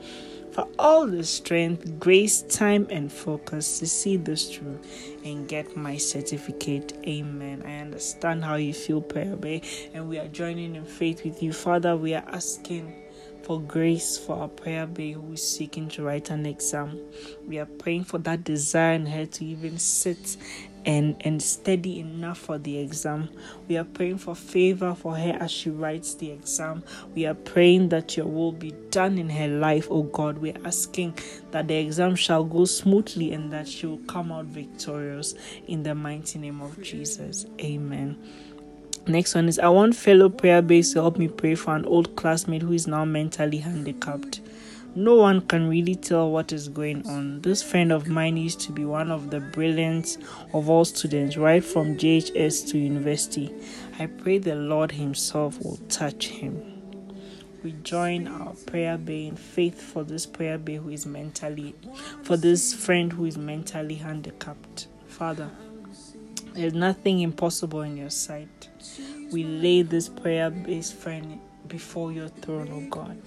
for 0.57 0.67
all 0.79 1.07
the 1.07 1.23
strength, 1.23 2.01
grace, 2.01 2.41
time, 2.41 2.87
and 2.89 3.13
focus 3.13 3.79
to 3.79 3.87
see 3.87 4.17
this 4.17 4.57
through 4.57 4.81
and 5.23 5.47
get 5.47 5.77
my 5.77 5.99
certificate. 5.99 6.95
Amen. 7.07 7.63
I 7.67 7.81
understand 7.81 8.43
how 8.43 8.55
you 8.55 8.73
feel, 8.73 9.03
Prayer 9.03 9.37
Bay, 9.37 9.61
and 9.93 10.09
we 10.09 10.19
are 10.19 10.29
joining 10.29 10.75
in 10.75 10.87
faith 10.87 11.25
with 11.25 11.43
you. 11.43 11.53
Father, 11.53 11.95
we 11.95 12.15
are 12.15 12.25
asking 12.29 13.03
for 13.43 13.61
grace 13.61 14.17
for 14.17 14.39
our 14.39 14.49
prayer 14.49 14.87
bay 14.87 15.13
who 15.13 15.35
is 15.35 15.47
seeking 15.47 15.89
to 15.89 16.03
write 16.03 16.31
an 16.31 16.47
exam. 16.47 16.99
We 17.47 17.59
are 17.59 17.67
praying 17.67 18.05
for 18.05 18.19
that 18.19 18.43
desire 18.43 18.95
in 18.95 19.07
her 19.07 19.27
to 19.27 19.45
even 19.45 19.79
sit 19.79 20.39
and, 20.87 21.17
and 21.21 21.43
study 21.43 21.99
enough 22.01 22.39
for 22.39 22.59
the 22.59 22.79
exam. 22.79 23.29
We 23.69 23.77
are 23.77 23.85
praying 23.85 24.19
for 24.19 24.37
favor 24.37 24.95
for 24.95 25.17
her 25.17 25.37
as 25.41 25.51
she 25.51 25.69
writes 25.69 26.15
the 26.15 26.31
exam. 26.31 26.85
We 27.15 27.27
are 27.27 27.35
praying 27.35 27.89
that 27.91 28.17
your 28.17 28.27
will 28.27 28.53
be 28.53 28.73
done 28.91 29.19
in 29.19 29.29
her 29.29 29.49
life, 29.49 29.89
oh 29.91 30.05
God. 30.05 30.39
We 30.39 30.53
are 30.53 30.61
asking 30.65 31.19
that 31.51 31.67
the 31.67 31.75
exam 31.75 32.15
shall 32.15 32.45
go 32.45 32.65
smoothly 32.65 33.33
and 33.33 33.53
that 33.53 33.67
she 33.67 33.87
will 33.87 33.99
come 34.07 34.31
out 34.31 34.47
victorious 34.47 35.35
in 35.67 35.83
the 35.83 35.95
mighty 35.95 36.39
name 36.39 36.63
of 36.63 36.81
Jesus. 36.81 37.47
Amen. 37.61 38.17
Next 39.09 39.35
one 39.35 39.49
is 39.49 39.59
I 39.59 39.69
want 39.69 39.95
fellow 39.95 40.29
prayer 40.29 40.63
base 40.63 40.93
to 40.93 41.01
help 41.01 41.17
me 41.17 41.29
pray 41.29 41.55
for 41.55 41.77
an 41.77 41.85
old 41.85 42.17
classmate 42.17 42.63
who 42.63 42.73
is 42.73 42.87
now 42.87 43.05
mentally 43.05 43.59
handicapped. 43.59 44.41
No 44.99 45.15
one 45.17 45.43
can 45.43 45.69
really 45.69 45.95
tell 45.95 46.31
what 46.31 46.55
is 46.55 46.69
going 46.69 47.07
on. 47.07 47.43
This 47.43 47.63
friend 47.63 47.93
of 47.93 48.09
mine 48.09 48.39
used 48.39 48.61
to 48.61 48.73
be 48.73 48.87
one 48.87 49.11
of 49.11 49.29
the 49.29 49.41
brilliant 49.41 50.17
of 50.55 50.71
all 50.71 50.87
students, 50.87 51.37
right 51.37 51.63
from 51.63 51.99
JHS 51.99 52.71
to 52.71 52.79
university. 52.79 53.53
I 53.99 54.07
pray 54.07 54.39
the 54.39 54.55
Lord 54.55 54.93
Himself 54.93 55.63
will 55.63 55.77
touch 55.91 56.29
him. 56.29 56.63
We 57.63 57.73
join 57.83 58.27
our 58.27 58.55
prayer 58.65 58.97
bay 58.97 59.27
in 59.27 59.37
faith 59.37 59.83
for 59.83 60.03
this 60.03 60.25
prayer 60.25 60.57
bay 60.57 60.77
who 60.77 60.89
is 60.89 61.05
mentally, 61.05 61.75
for 62.23 62.39
this 62.39 62.73
friend 62.73 63.13
who 63.13 63.27
is 63.27 63.37
mentally 63.37 63.97
handicapped. 63.97 64.87
Father, 65.09 65.51
there's 66.55 66.73
nothing 66.73 67.21
impossible 67.21 67.83
in 67.83 67.99
your 67.99 68.09
sight. 68.09 68.71
We 69.31 69.45
lay 69.45 69.83
this 69.83 70.09
prayer 70.09 70.49
based 70.49 70.95
friend 70.95 71.39
before 71.69 72.13
your 72.13 72.29
throne, 72.29 72.71
oh 72.73 72.89
God, 72.89 73.19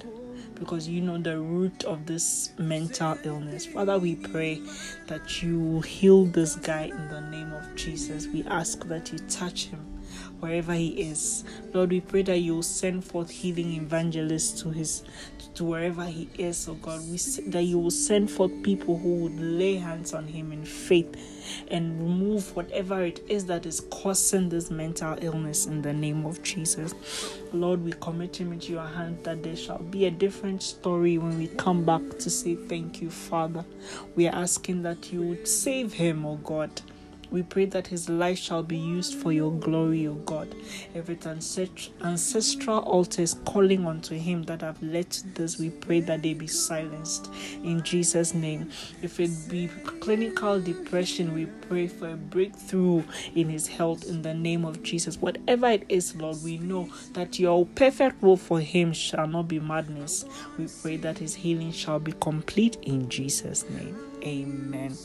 because 0.59 0.87
you 0.87 1.01
know 1.01 1.17
the 1.17 1.39
root 1.39 1.83
of 1.85 2.05
this 2.05 2.51
mental 2.57 3.17
illness. 3.23 3.65
Father, 3.65 3.97
we 3.97 4.15
pray 4.15 4.61
that 5.07 5.41
you 5.41 5.81
heal 5.81 6.25
this 6.25 6.55
guy 6.57 6.83
in 6.83 7.07
the 7.09 7.21
name 7.21 7.53
of 7.53 7.75
Jesus. 7.75 8.27
We 8.27 8.43
ask 8.43 8.85
that 8.87 9.11
you 9.11 9.19
touch 9.29 9.65
him 9.65 9.79
wherever 10.39 10.73
he 10.73 10.89
is. 10.89 11.43
Lord, 11.73 11.91
we 11.91 12.01
pray 12.01 12.23
that 12.23 12.39
you 12.39 12.55
will 12.55 12.63
send 12.63 13.05
forth 13.05 13.29
healing 13.29 13.73
evangelists 13.73 14.61
to 14.61 14.69
his 14.69 15.03
to 15.55 15.63
wherever 15.63 16.05
he 16.05 16.29
is, 16.37 16.69
oh 16.69 16.75
God. 16.75 17.01
We 17.09 17.17
that 17.47 17.63
you 17.63 17.79
will 17.79 17.91
send 17.91 18.29
forth 18.29 18.51
people 18.63 18.97
who 18.97 19.15
would 19.15 19.39
lay 19.39 19.75
hands 19.75 20.13
on 20.13 20.27
him 20.27 20.51
in 20.51 20.65
faith 20.65 21.38
and 21.69 22.01
remove 22.01 22.55
whatever 22.55 23.03
it 23.03 23.21
is 23.27 23.45
that 23.45 23.65
is 23.65 23.81
causing 23.91 24.49
this 24.49 24.69
mental 24.69 25.17
illness 25.21 25.65
in 25.65 25.81
the 25.81 25.93
name 25.93 26.25
of 26.25 26.41
Jesus. 26.43 26.93
Lord, 27.53 27.83
we 27.83 27.93
commit 27.93 28.39
him 28.39 28.51
into 28.53 28.71
your 28.71 28.85
hands 28.85 29.23
that 29.23 29.43
there 29.43 29.55
shall 29.55 29.79
be 29.79 30.05
a 30.05 30.11
different 30.11 30.61
story 30.63 31.17
when 31.17 31.37
we 31.37 31.47
come 31.47 31.83
back 31.85 32.01
to 32.19 32.29
say 32.29 32.55
thank 32.55 33.01
you, 33.01 33.09
Father. 33.09 33.65
We 34.15 34.27
are 34.27 34.35
asking 34.35 34.83
that 34.83 35.11
you 35.11 35.21
would 35.23 35.47
save 35.47 35.93
him, 35.93 36.25
oh 36.25 36.37
God. 36.37 36.69
We 37.31 37.43
pray 37.43 37.65
that 37.65 37.87
his 37.87 38.09
life 38.09 38.39
shall 38.39 38.63
be 38.63 38.77
used 38.77 39.15
for 39.15 39.31
your 39.31 39.51
glory, 39.51 40.07
O 40.07 40.15
God. 40.15 40.55
Every 40.95 41.17
ancestral 41.25 42.79
altars 42.79 43.35
calling 43.45 43.85
unto 43.85 44.15
him 44.17 44.43
that 44.43 44.61
have 44.61 44.81
led 44.81 45.11
to 45.11 45.27
this, 45.29 45.59
we 45.59 45.69
pray 45.69 45.99
that 46.01 46.23
they 46.23 46.33
be 46.33 46.47
silenced 46.47 47.29
in 47.63 47.83
Jesus' 47.83 48.33
name. 48.33 48.71
If 49.01 49.19
it 49.19 49.31
be 49.47 49.67
clinical 50.01 50.59
depression, 50.59 51.33
we 51.33 51.45
pray 51.45 51.87
for 51.87 52.09
a 52.09 52.17
breakthrough 52.17 53.03
in 53.35 53.49
his 53.49 53.67
health 53.67 54.07
in 54.07 54.21
the 54.23 54.33
name 54.33 54.65
of 54.65 54.81
Jesus. 54.81 55.17
Whatever 55.17 55.67
it 55.67 55.85
is, 55.89 56.15
Lord, 56.15 56.37
we 56.43 56.57
know 56.57 56.89
that 57.13 57.37
your 57.37 57.65
perfect 57.65 58.21
will 58.23 58.37
for 58.37 58.59
him 58.59 58.91
shall 58.93 59.27
not 59.27 59.47
be 59.47 59.59
madness. 59.59 60.25
We 60.57 60.67
pray 60.81 60.97
that 60.97 61.19
his 61.19 61.35
healing 61.35 61.71
shall 61.71 61.99
be 61.99 62.13
complete 62.19 62.77
in 62.81 63.09
Jesus' 63.09 63.69
name. 63.69 63.97
Amen. 64.23 64.97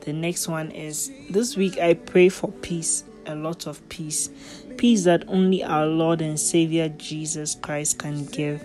The 0.00 0.12
next 0.12 0.48
one 0.48 0.70
is 0.70 1.10
this 1.30 1.56
week 1.56 1.78
I 1.78 1.94
pray 1.94 2.28
for 2.28 2.50
peace, 2.50 3.04
a 3.26 3.34
lot 3.34 3.66
of 3.66 3.86
peace. 3.88 4.30
Peace 4.76 5.04
that 5.04 5.24
only 5.28 5.62
our 5.62 5.86
Lord 5.86 6.20
and 6.20 6.38
Savior 6.38 6.88
Jesus 6.90 7.56
Christ 7.56 7.98
can 7.98 8.26
give. 8.26 8.64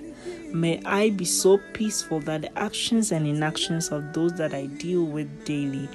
May 0.53 0.81
I 0.85 1.09
be 1.09 1.25
so 1.25 1.59
peaceful 1.73 2.21
that 2.21 2.41
the 2.41 2.57
actions 2.57 3.11
and 3.11 3.27
inactions 3.27 3.89
of 3.89 4.13
those 4.13 4.33
that 4.33 4.53
I 4.53 4.67
deal 4.67 5.03
with 5.03 5.45
daily 5.45 5.89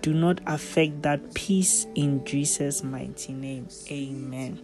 do 0.00 0.14
not 0.14 0.40
affect 0.46 1.02
that 1.02 1.34
peace 1.34 1.86
in 1.94 2.24
Jesus' 2.24 2.82
mighty 2.82 3.32
name. 3.32 3.68
Amen. 3.90 4.58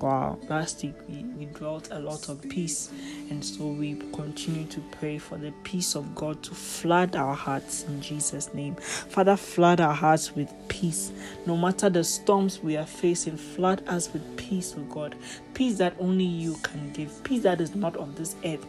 Wow, 0.00 0.38
last 0.50 0.82
week 0.82 0.94
we, 1.08 1.24
we 1.38 1.46
dwelt 1.46 1.88
a 1.90 1.98
lot 1.98 2.28
of 2.28 2.42
peace, 2.42 2.90
and 3.30 3.42
so 3.42 3.66
we 3.66 3.94
continue 4.12 4.66
to 4.66 4.80
pray 4.92 5.16
for 5.16 5.38
the 5.38 5.52
peace 5.64 5.94
of 5.94 6.14
God 6.14 6.42
to 6.42 6.54
flood 6.54 7.16
our 7.16 7.34
hearts 7.34 7.84
in 7.84 8.02
Jesus' 8.02 8.52
name. 8.52 8.74
Father, 8.76 9.36
flood 9.36 9.80
our 9.80 9.94
hearts 9.94 10.34
with 10.34 10.52
peace. 10.68 11.12
No 11.46 11.56
matter 11.56 11.88
the 11.88 12.04
storms 12.04 12.62
we 12.62 12.76
are 12.76 12.86
facing, 12.86 13.38
flood 13.38 13.82
us 13.88 14.12
with 14.12 14.36
peace, 14.36 14.74
oh 14.76 14.82
God. 14.82 15.14
Peace 15.54 15.78
that 15.78 15.96
only 15.98 16.24
you 16.24 16.56
can 16.62 16.92
give, 16.92 17.24
peace 17.24 17.42
that 17.44 17.62
is 17.62 17.74
not 17.74 17.96
of 17.96 18.16
this 18.16 18.36
earth 18.44 18.66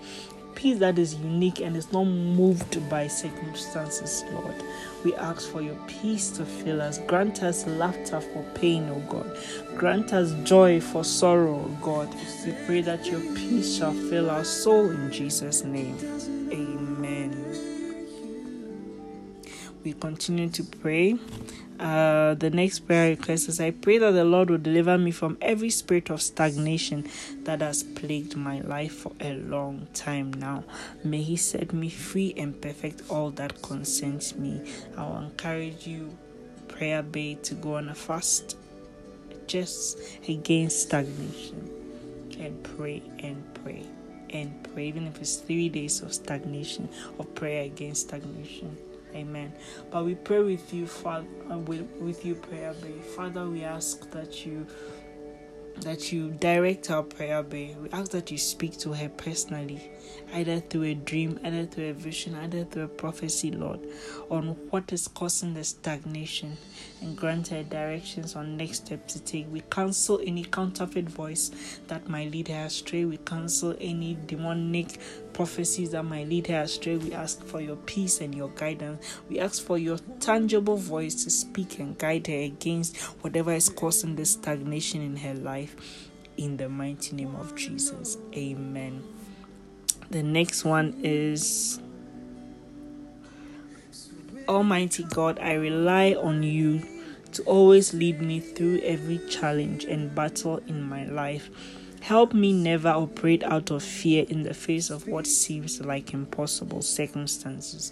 peace 0.57 0.79
that 0.79 0.97
is 0.97 1.13
unique 1.13 1.59
and 1.59 1.77
is 1.77 1.91
not 1.93 2.05
moved 2.05 2.89
by 2.89 3.05
circumstances, 3.05 4.25
Lord. 4.31 4.55
We 5.05 5.13
ask 5.13 5.47
for 5.51 5.61
your 5.61 5.77
peace 5.87 6.31
to 6.31 6.45
fill 6.45 6.81
us. 6.81 6.97
Grant 7.05 7.43
us 7.43 7.67
laughter 7.67 8.19
for 8.19 8.43
pain, 8.55 8.89
O 8.89 8.99
God. 9.01 9.37
Grant 9.77 10.13
us 10.13 10.33
joy 10.49 10.81
for 10.81 11.03
sorrow, 11.03 11.59
O 11.59 11.77
God. 11.83 12.11
We 12.43 12.53
pray 12.65 12.81
that 12.81 13.05
your 13.05 13.21
peace 13.35 13.77
shall 13.77 13.93
fill 13.93 14.31
our 14.31 14.43
soul 14.43 14.89
in 14.89 15.11
Jesus' 15.11 15.63
name. 15.63 15.95
Amen. 16.51 17.37
We 19.83 19.93
continue 19.93 20.49
to 20.49 20.63
pray 20.63 21.19
uh, 21.79 22.33
the 22.35 22.49
next 22.49 22.79
prayer 22.79 23.09
request 23.09 23.49
is 23.49 23.59
I 23.59 23.71
pray 23.71 23.97
that 23.99 24.11
the 24.11 24.23
Lord 24.23 24.49
will 24.49 24.57
deliver 24.57 24.97
me 24.97 25.11
from 25.11 25.37
every 25.41 25.69
spirit 25.69 26.09
of 26.09 26.21
stagnation 26.21 27.07
that 27.43 27.61
has 27.61 27.83
plagued 27.83 28.35
my 28.35 28.61
life 28.61 28.93
for 28.93 29.11
a 29.19 29.35
long 29.35 29.87
time 29.93 30.31
now. 30.33 30.63
May 31.03 31.21
He 31.21 31.35
set 31.35 31.73
me 31.73 31.89
free 31.89 32.33
and 32.35 32.59
perfect 32.59 33.03
all 33.09 33.31
that 33.31 33.61
concerns 33.61 34.35
me. 34.35 34.61
I 34.97 35.03
will 35.03 35.17
encourage 35.19 35.85
you, 35.85 36.17
Prayer 36.67 37.03
Bay, 37.03 37.35
to 37.43 37.53
go 37.53 37.75
on 37.75 37.89
a 37.89 37.95
fast 37.95 38.57
just 39.45 39.99
against 40.27 40.83
stagnation 40.83 41.69
and 42.39 42.61
pray 42.63 43.01
and 43.19 43.43
pray 43.63 43.85
and 44.29 44.51
pray, 44.73 44.87
even 44.87 45.07
if 45.07 45.19
it's 45.21 45.37
three 45.37 45.69
days 45.69 46.01
of 46.01 46.13
stagnation, 46.13 46.89
of 47.19 47.33
prayer 47.35 47.63
against 47.63 48.07
stagnation. 48.07 48.77
Amen. 49.17 49.53
But 49.91 50.05
we 50.05 50.15
pray 50.15 50.43
with 50.43 50.73
you, 50.73 50.87
Father, 50.87 51.27
uh, 51.51 51.57
with, 51.59 51.89
with 51.99 52.25
you, 52.25 52.35
prayer 52.35 52.73
bay. 52.75 52.99
Father, 53.15 53.49
we 53.49 53.63
ask 53.63 54.09
that 54.11 54.45
you 54.45 54.67
that 55.81 56.11
you 56.11 56.31
direct 56.31 56.91
our 56.91 57.03
prayer 57.03 57.43
bay. 57.43 57.75
We 57.81 57.89
ask 57.91 58.11
that 58.11 58.31
you 58.31 58.37
speak 58.39 58.77
to 58.79 58.93
her 58.93 59.09
personally, 59.09 59.91
either 60.33 60.59
through 60.59 60.83
a 60.83 60.93
dream, 60.93 61.39
either 61.43 61.65
through 61.65 61.89
a 61.89 61.93
vision, 61.93 62.35
either 62.35 62.63
through 62.65 62.83
a 62.83 62.87
prophecy, 62.87 63.51
Lord, 63.51 63.79
on 64.29 64.49
what 64.69 64.91
is 64.91 65.07
causing 65.07 65.53
the 65.53 65.63
stagnation 65.63 66.57
and 67.01 67.17
grant 67.17 67.47
her 67.49 67.63
directions 67.63 68.35
on 68.35 68.57
next 68.57 68.85
steps 68.85 69.13
to 69.13 69.19
take. 69.19 69.51
We 69.51 69.61
cancel 69.69 70.19
any 70.25 70.43
counterfeit 70.43 71.09
voice 71.09 71.51
that 71.87 72.07
might 72.07 72.31
lead 72.31 72.49
her 72.49 72.65
astray. 72.65 73.05
We 73.05 73.17
cancel 73.17 73.75
any 73.79 74.17
demonic 74.25 74.99
prophecies 75.33 75.91
that 75.91 76.03
might 76.03 76.27
lead 76.27 76.47
her 76.47 76.61
astray. 76.61 76.97
We 76.97 77.13
ask 77.13 77.43
for 77.43 77.61
your 77.61 77.77
peace 77.77 78.21
and 78.21 78.33
your 78.33 78.49
guidance. 78.49 79.19
We 79.29 79.39
ask 79.39 79.63
for 79.63 79.77
your 79.77 79.97
tangible 80.19 80.77
voice 80.77 81.23
to 81.23 81.29
speak 81.29 81.79
and 81.79 81.97
guide 81.97 82.27
her 82.27 82.41
against 82.41 82.97
whatever 83.21 83.53
is 83.53 83.69
causing 83.69 84.15
the 84.15 84.25
stagnation 84.25 85.01
in 85.01 85.17
her 85.17 85.35
life. 85.35 86.09
In 86.37 86.57
the 86.57 86.69
mighty 86.69 87.15
name 87.15 87.35
of 87.35 87.55
Jesus. 87.55 88.17
Amen. 88.35 89.16
The 90.09 90.23
next 90.23 90.63
one 90.63 90.99
is 91.03 91.81
Almighty 94.47 95.03
God, 95.03 95.37
I 95.39 95.55
rely 95.55 96.13
on 96.13 96.43
you 96.43 96.81
to 97.33 97.43
always 97.43 97.93
lead 97.93 98.21
me 98.21 98.39
through 98.39 98.79
every 98.79 99.19
challenge 99.29 99.83
and 99.83 100.15
battle 100.15 100.61
in 100.67 100.81
my 100.81 101.03
life. 101.05 101.49
Help 101.99 102.33
me 102.33 102.53
never 102.53 102.87
operate 102.87 103.43
out 103.43 103.69
of 103.69 103.83
fear 103.83 104.25
in 104.29 104.43
the 104.43 104.53
face 104.53 104.89
of 104.89 105.07
what 105.07 105.27
seems 105.27 105.81
like 105.81 106.13
impossible 106.13 106.81
circumstances. 106.81 107.91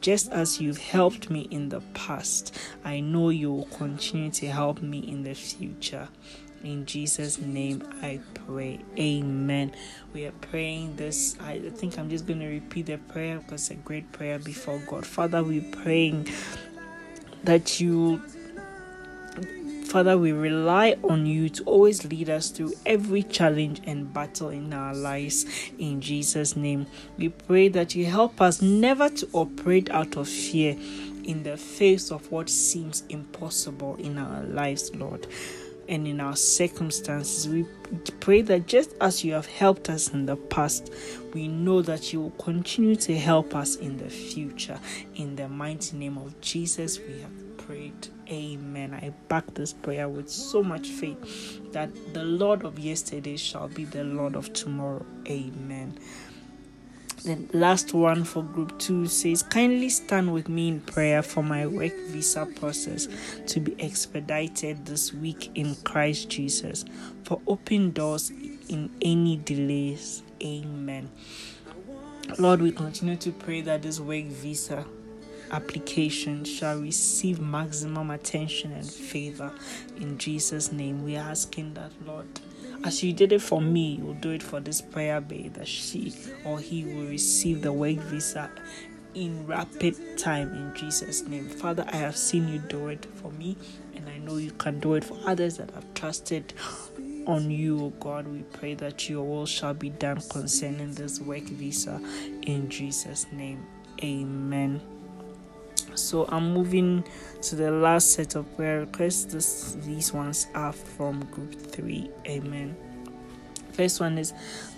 Just 0.00 0.30
as 0.30 0.60
you've 0.60 0.78
helped 0.78 1.28
me 1.28 1.48
in 1.50 1.70
the 1.70 1.80
past, 1.92 2.56
I 2.84 3.00
know 3.00 3.30
you 3.30 3.52
will 3.52 3.64
continue 3.64 4.30
to 4.30 4.46
help 4.46 4.80
me 4.80 5.00
in 5.00 5.24
the 5.24 5.34
future. 5.34 6.08
In 6.64 6.86
Jesus' 6.86 7.38
name 7.38 7.82
I 8.02 8.20
pray. 8.34 8.80
Amen. 8.98 9.72
We 10.12 10.24
are 10.26 10.32
praying 10.32 10.96
this. 10.96 11.36
I 11.40 11.60
think 11.60 11.98
I'm 11.98 12.10
just 12.10 12.26
going 12.26 12.40
to 12.40 12.48
repeat 12.48 12.86
the 12.86 12.98
prayer 12.98 13.38
because 13.38 13.70
it's 13.70 13.80
a 13.80 13.82
great 13.82 14.10
prayer 14.10 14.38
before 14.38 14.78
God. 14.86 15.06
Father, 15.06 15.42
we're 15.42 15.70
praying 15.82 16.28
that 17.44 17.80
you 17.80 18.20
Father, 19.88 20.18
we 20.18 20.32
rely 20.32 20.98
on 21.02 21.24
you 21.24 21.48
to 21.48 21.64
always 21.64 22.04
lead 22.04 22.28
us 22.28 22.50
through 22.50 22.74
every 22.84 23.22
challenge 23.22 23.80
and 23.86 24.12
battle 24.12 24.50
in 24.50 24.70
our 24.74 24.94
lives. 24.94 25.46
In 25.78 26.02
Jesus' 26.02 26.56
name, 26.56 26.86
we 27.16 27.30
pray 27.30 27.68
that 27.68 27.94
you 27.94 28.04
help 28.04 28.38
us 28.42 28.60
never 28.60 29.08
to 29.08 29.28
operate 29.32 29.88
out 29.88 30.16
of 30.16 30.28
fear 30.28 30.76
in 31.24 31.42
the 31.42 31.56
face 31.56 32.10
of 32.10 32.30
what 32.30 32.50
seems 32.50 33.02
impossible 33.08 33.96
in 33.96 34.18
our 34.18 34.42
lives, 34.42 34.94
Lord 34.94 35.26
and 35.88 36.06
in 36.06 36.20
our 36.20 36.36
circumstances. 36.36 37.48
We 37.48 37.66
pray 38.20 38.42
that 38.42 38.66
just 38.66 38.94
as 39.00 39.24
you 39.24 39.32
have 39.32 39.46
helped 39.46 39.88
us 39.90 40.12
in 40.12 40.26
the 40.26 40.36
past, 40.36 40.92
we 41.34 41.48
know 41.48 41.82
that 41.82 42.12
you 42.12 42.20
will 42.20 42.30
continue 42.32 42.96
to 42.96 43.18
help 43.18 43.54
us 43.54 43.76
in 43.76 43.96
the 43.96 44.10
future. 44.10 44.78
In 45.16 45.36
the 45.36 45.48
mighty 45.48 45.96
name 45.96 46.18
of 46.18 46.40
Jesus, 46.40 46.98
we 46.98 47.20
have 47.20 47.58
prayed. 47.58 48.08
Amen. 48.30 48.92
I 48.94 49.10
back 49.28 49.54
this 49.54 49.72
prayer 49.72 50.08
with 50.08 50.28
so 50.28 50.62
much 50.62 50.88
faith 50.88 51.72
that 51.72 51.90
the 52.12 52.24
Lord 52.24 52.64
of 52.64 52.78
yesterday 52.78 53.36
shall 53.36 53.68
be 53.68 53.84
the 53.84 54.04
Lord 54.04 54.36
of 54.36 54.52
tomorrow. 54.52 55.04
Amen. 55.26 55.98
The 57.24 57.36
last 57.52 57.94
one 57.94 58.22
for 58.22 58.44
group 58.44 58.78
two 58.78 59.06
says, 59.06 59.42
Kindly 59.42 59.88
stand 59.88 60.32
with 60.32 60.48
me 60.48 60.68
in 60.68 60.80
prayer 60.80 61.20
for 61.20 61.42
my 61.42 61.66
work 61.66 61.92
visa 62.06 62.46
process 62.46 63.08
to 63.48 63.60
be 63.60 63.74
expedited 63.82 64.86
this 64.86 65.12
week 65.12 65.50
in 65.56 65.74
Christ 65.82 66.28
Jesus, 66.28 66.84
for 67.24 67.40
open 67.48 67.90
doors 67.90 68.30
in 68.68 68.90
any 69.02 69.36
delays. 69.36 70.22
Amen. 70.42 71.10
Lord, 72.38 72.62
we 72.62 72.70
continue 72.70 73.16
to 73.16 73.32
pray 73.32 73.62
that 73.62 73.82
this 73.82 73.98
work 73.98 74.26
visa 74.26 74.84
application 75.50 76.44
shall 76.44 76.78
receive 76.78 77.40
maximum 77.40 78.10
attention 78.10 78.72
and 78.72 78.88
favor. 78.88 79.52
In 79.96 80.18
Jesus' 80.18 80.70
name, 80.70 81.04
we 81.04 81.16
are 81.16 81.30
asking 81.30 81.74
that, 81.74 81.90
Lord 82.06 82.26
as 82.84 83.02
you 83.02 83.12
did 83.12 83.32
it 83.32 83.42
for 83.42 83.60
me, 83.60 83.96
you 83.96 84.04
will 84.04 84.14
do 84.14 84.30
it 84.30 84.42
for 84.42 84.60
this 84.60 84.80
prayer 84.80 85.20
bay 85.20 85.48
that 85.48 85.66
she 85.68 86.14
or 86.44 86.58
he 86.58 86.84
will 86.84 87.06
receive 87.06 87.62
the 87.62 87.72
work 87.72 87.96
visa 87.96 88.50
in 89.14 89.46
rapid 89.46 89.96
time 90.16 90.52
in 90.54 90.74
Jesus' 90.74 91.22
name. 91.26 91.48
Father, 91.48 91.84
I 91.88 91.96
have 91.96 92.16
seen 92.16 92.48
you 92.48 92.58
do 92.58 92.88
it 92.88 93.06
for 93.16 93.32
me, 93.32 93.56
and 93.96 94.08
I 94.08 94.18
know 94.18 94.36
you 94.36 94.52
can 94.52 94.78
do 94.80 94.94
it 94.94 95.04
for 95.04 95.18
others 95.26 95.56
that 95.56 95.70
have 95.72 95.92
trusted 95.94 96.54
on 97.26 97.50
you, 97.50 97.80
O 97.84 97.90
God. 98.00 98.28
We 98.28 98.42
pray 98.42 98.74
that 98.74 99.08
your 99.08 99.24
will 99.24 99.46
shall 99.46 99.74
be 99.74 99.90
done 99.90 100.20
concerning 100.30 100.94
this 100.94 101.20
work 101.20 101.44
visa 101.44 102.00
in 102.42 102.68
Jesus' 102.70 103.26
name. 103.32 103.66
Amen. 104.02 104.80
So 106.00 106.26
I'm 106.28 106.52
moving 106.54 107.04
to 107.42 107.56
the 107.56 107.70
last 107.70 108.12
set 108.12 108.34
of 108.34 108.54
prayer 108.56 108.80
requests. 108.80 109.26
This, 109.26 109.76
these 109.80 110.12
ones 110.12 110.46
are 110.54 110.72
from 110.72 111.24
group 111.26 111.54
three. 111.54 112.10
Amen. 112.26 112.76
First 113.72 114.00
one 114.00 114.18
is 114.18 114.32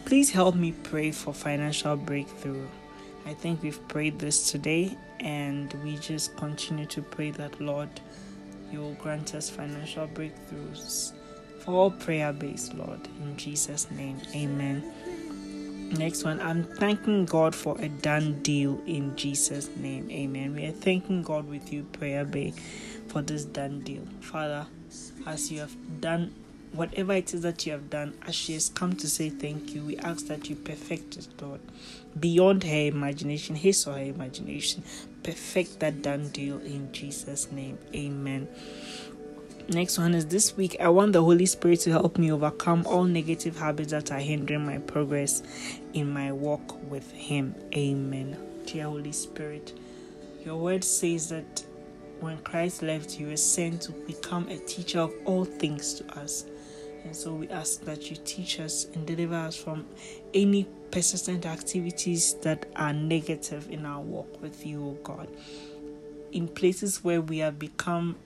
please 0.04 0.30
help 0.30 0.54
me 0.54 0.72
pray 0.72 1.10
for 1.10 1.32
financial 1.32 1.96
breakthrough. 1.96 2.66
I 3.26 3.34
think 3.34 3.62
we've 3.62 3.86
prayed 3.88 4.18
this 4.18 4.50
today, 4.50 4.96
and 5.20 5.72
we 5.84 5.96
just 5.98 6.36
continue 6.36 6.86
to 6.86 7.02
pray 7.02 7.30
that 7.32 7.60
Lord, 7.60 7.88
you 8.72 8.80
will 8.80 8.94
grant 8.94 9.34
us 9.34 9.48
financial 9.50 10.06
breakthroughs 10.08 11.12
for 11.60 11.72
all 11.72 11.90
prayer 11.90 12.32
based, 12.32 12.74
Lord. 12.74 13.00
In 13.22 13.36
Jesus' 13.36 13.90
name, 13.90 14.18
amen. 14.34 14.92
Next 15.98 16.24
one, 16.24 16.40
I'm 16.40 16.62
thanking 16.64 17.26
God 17.26 17.54
for 17.54 17.76
a 17.80 17.88
done 17.88 18.42
deal 18.42 18.80
in 18.86 19.16
Jesus' 19.16 19.68
name. 19.76 20.08
Amen. 20.10 20.54
We 20.54 20.64
are 20.66 20.72
thanking 20.72 21.22
God 21.22 21.48
with 21.48 21.72
you, 21.72 21.82
Prayer 21.82 22.24
Bay, 22.24 22.54
for 23.08 23.22
this 23.22 23.44
done 23.44 23.80
deal. 23.80 24.06
Father, 24.20 24.66
as 25.26 25.50
you 25.50 25.60
have 25.60 25.76
done 26.00 26.32
whatever 26.72 27.12
it 27.14 27.34
is 27.34 27.42
that 27.42 27.66
you 27.66 27.72
have 27.72 27.90
done, 27.90 28.14
as 28.26 28.34
she 28.34 28.52
has 28.54 28.68
come 28.68 28.94
to 28.94 29.08
say 29.08 29.30
thank 29.30 29.74
you, 29.74 29.82
we 29.82 29.96
ask 29.98 30.28
that 30.28 30.48
you 30.48 30.54
perfect 30.54 31.16
it, 31.16 31.26
Lord, 31.42 31.60
beyond 32.18 32.62
her 32.64 32.86
imagination, 32.86 33.56
his 33.56 33.84
or 33.86 33.94
her 33.94 34.04
imagination. 34.04 34.84
Perfect 35.24 35.80
that 35.80 36.02
done 36.02 36.28
deal 36.28 36.58
in 36.60 36.92
Jesus' 36.92 37.50
name. 37.50 37.78
Amen. 37.94 38.48
Next 39.70 39.98
one 39.98 40.14
is 40.14 40.26
this 40.26 40.56
week. 40.56 40.76
I 40.80 40.88
want 40.88 41.12
the 41.12 41.22
Holy 41.22 41.46
Spirit 41.46 41.78
to 41.82 41.92
help 41.92 42.18
me 42.18 42.32
overcome 42.32 42.82
all 42.86 43.04
negative 43.04 43.56
habits 43.56 43.92
that 43.92 44.10
are 44.10 44.18
hindering 44.18 44.66
my 44.66 44.78
progress 44.78 45.44
in 45.92 46.12
my 46.12 46.32
walk 46.32 46.82
with 46.90 47.08
Him. 47.12 47.54
Amen. 47.72 48.36
Dear 48.66 48.86
Holy 48.86 49.12
Spirit, 49.12 49.78
your 50.44 50.56
word 50.56 50.82
says 50.82 51.28
that 51.28 51.64
when 52.18 52.38
Christ 52.38 52.82
left, 52.82 53.20
you, 53.20 53.28
was 53.28 53.44
sent 53.44 53.82
to 53.82 53.92
become 53.92 54.48
a 54.48 54.58
teacher 54.58 54.98
of 54.98 55.14
all 55.24 55.44
things 55.44 55.94
to 55.94 56.18
us. 56.18 56.46
And 57.04 57.14
so 57.14 57.32
we 57.32 57.48
ask 57.48 57.82
that 57.82 58.10
you 58.10 58.16
teach 58.24 58.58
us 58.58 58.86
and 58.94 59.06
deliver 59.06 59.36
us 59.36 59.54
from 59.54 59.86
any 60.34 60.66
persistent 60.90 61.46
activities 61.46 62.34
that 62.42 62.66
are 62.74 62.92
negative 62.92 63.70
in 63.70 63.86
our 63.86 64.00
walk 64.00 64.42
with 64.42 64.66
you, 64.66 64.84
O 64.84 64.98
God. 65.04 65.28
In 66.32 66.48
places 66.48 67.04
where 67.04 67.20
we 67.20 67.38
have 67.38 67.60
become 67.60 68.16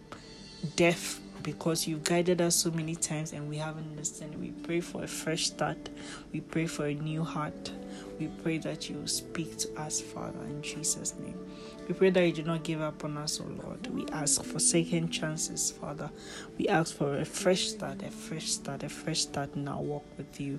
deaf 0.76 1.20
because 1.44 1.86
you've 1.86 2.02
guided 2.02 2.40
us 2.40 2.56
so 2.56 2.70
many 2.70 2.96
times 2.96 3.32
and 3.32 3.48
we 3.48 3.58
haven't 3.58 3.96
listened, 3.96 4.34
we 4.40 4.50
pray 4.50 4.80
for 4.80 5.04
a 5.04 5.06
fresh 5.06 5.46
start. 5.46 5.90
We 6.32 6.40
pray 6.40 6.66
for 6.66 6.86
a 6.86 6.94
new 6.94 7.22
heart. 7.22 7.70
We 8.18 8.28
pray 8.42 8.58
that 8.58 8.88
you 8.88 9.06
speak 9.06 9.56
to 9.58 9.80
us, 9.80 10.00
Father, 10.00 10.42
in 10.46 10.62
Jesus' 10.62 11.14
name. 11.20 11.38
We 11.86 11.94
pray 11.94 12.10
that 12.10 12.26
you 12.26 12.32
do 12.32 12.42
not 12.44 12.62
give 12.62 12.80
up 12.80 13.04
on 13.04 13.18
us, 13.18 13.40
O 13.40 13.44
Lord. 13.62 13.86
We 13.88 14.06
ask 14.08 14.42
for 14.42 14.58
second 14.58 15.10
chances, 15.10 15.70
Father. 15.70 16.10
We 16.56 16.66
ask 16.66 16.96
for 16.96 17.18
a 17.18 17.24
fresh 17.26 17.68
start, 17.68 18.02
a 18.02 18.10
fresh 18.10 18.48
start, 18.48 18.82
a 18.82 18.88
fresh 18.88 19.20
start 19.20 19.54
in 19.54 19.68
our 19.68 19.82
walk 19.82 20.04
with 20.16 20.40
you. 20.40 20.58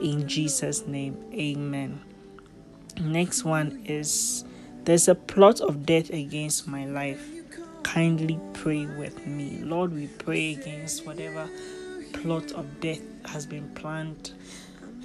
In 0.00 0.28
Jesus' 0.28 0.86
name, 0.86 1.16
amen. 1.32 2.00
Next 3.00 3.44
one 3.44 3.82
is 3.86 4.44
there's 4.84 5.08
a 5.08 5.14
plot 5.14 5.62
of 5.62 5.86
death 5.86 6.10
against 6.10 6.68
my 6.68 6.84
life. 6.84 7.37
Kindly 7.94 8.38
pray 8.52 8.84
with 8.84 9.26
me. 9.26 9.60
Lord, 9.62 9.94
we 9.94 10.08
pray 10.08 10.52
against 10.52 11.06
whatever 11.06 11.48
plot 12.12 12.52
of 12.52 12.80
death 12.80 13.00
has 13.24 13.46
been 13.46 13.66
planned 13.70 14.32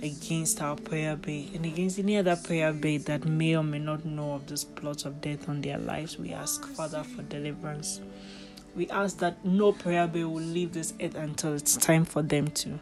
against 0.02 0.62
our 0.62 0.76
prayer 0.76 1.16
bay 1.16 1.50
and 1.56 1.66
against 1.66 1.98
any 1.98 2.18
other 2.18 2.36
prayer 2.36 2.74
bay 2.74 2.98
that 2.98 3.24
may 3.24 3.56
or 3.56 3.64
may 3.64 3.80
not 3.80 4.04
know 4.04 4.34
of 4.34 4.48
this 4.48 4.66
plot 4.66 5.06
of 5.06 5.22
death 5.22 5.48
on 5.48 5.62
their 5.62 5.78
lives. 5.78 6.20
We 6.20 6.34
ask, 6.34 6.68
Father, 6.76 7.04
for 7.06 7.22
deliverance. 7.22 8.02
We 8.76 8.90
ask 8.90 9.18
that 9.20 9.46
no 9.46 9.72
prayer 9.72 10.06
bay 10.06 10.26
will 10.26 10.42
leave 10.42 10.74
this 10.74 10.94
earth 11.02 11.16
until 11.16 11.54
it's 11.54 11.78
time 11.78 12.04
for 12.04 12.22
them 12.22 12.50
to. 12.50 12.80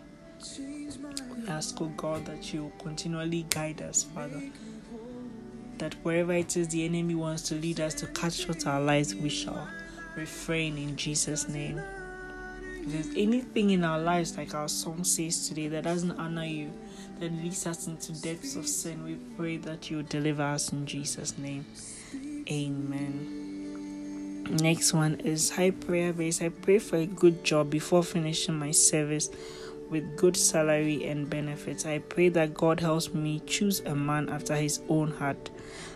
We 0.57 1.47
ask, 1.47 1.79
oh 1.79 1.93
God, 1.95 2.25
that 2.25 2.51
you 2.51 2.71
continually 2.79 3.45
guide 3.51 3.83
us, 3.83 4.01
Father. 4.03 4.41
That 5.77 5.93
wherever 6.01 6.33
it 6.33 6.57
is 6.57 6.69
the 6.69 6.85
enemy 6.85 7.13
wants 7.13 7.43
to 7.49 7.55
lead 7.55 7.79
us 7.79 7.93
to 7.95 8.07
cut 8.07 8.33
short 8.33 8.65
our 8.65 8.81
lives, 8.81 9.13
we 9.13 9.29
shall 9.29 9.67
refrain 10.15 10.77
in 10.77 10.95
Jesus' 10.95 11.47
name. 11.47 11.81
If 12.81 12.91
there's 12.91 13.09
anything 13.15 13.69
in 13.69 13.83
our 13.83 13.99
lives, 13.99 14.37
like 14.37 14.55
our 14.55 14.67
song 14.67 15.03
says 15.03 15.47
today, 15.47 15.67
that 15.67 15.83
doesn't 15.83 16.11
honor 16.11 16.45
you, 16.45 16.71
that 17.19 17.31
leads 17.31 17.67
us 17.67 17.87
into 17.87 18.19
depths 18.21 18.55
of 18.55 18.67
sin, 18.67 19.03
we 19.03 19.15
pray 19.37 19.57
that 19.57 19.91
you 19.91 20.01
deliver 20.03 20.43
us 20.43 20.71
in 20.71 20.85
Jesus' 20.85 21.37
name. 21.37 21.65
Amen. 22.49 23.41
Next 24.49 24.93
one 24.93 25.19
is 25.21 25.51
high 25.51 25.71
prayer 25.71 26.11
base. 26.11 26.41
I 26.41 26.49
pray 26.49 26.79
for 26.79 26.97
a 26.97 27.05
good 27.05 27.43
job 27.43 27.69
before 27.69 28.03
finishing 28.03 28.55
my 28.55 28.71
service 28.71 29.29
with 29.89 30.17
good 30.17 30.35
salary 30.35 31.05
and 31.05 31.29
benefits. 31.29 31.85
I 31.85 31.99
pray 31.99 32.29
that 32.29 32.53
God 32.53 32.79
helps 32.79 33.13
me 33.13 33.41
choose 33.45 33.81
a 33.81 33.93
man 33.93 34.29
after 34.29 34.55
his 34.55 34.81
own 34.89 35.11
heart 35.11 35.51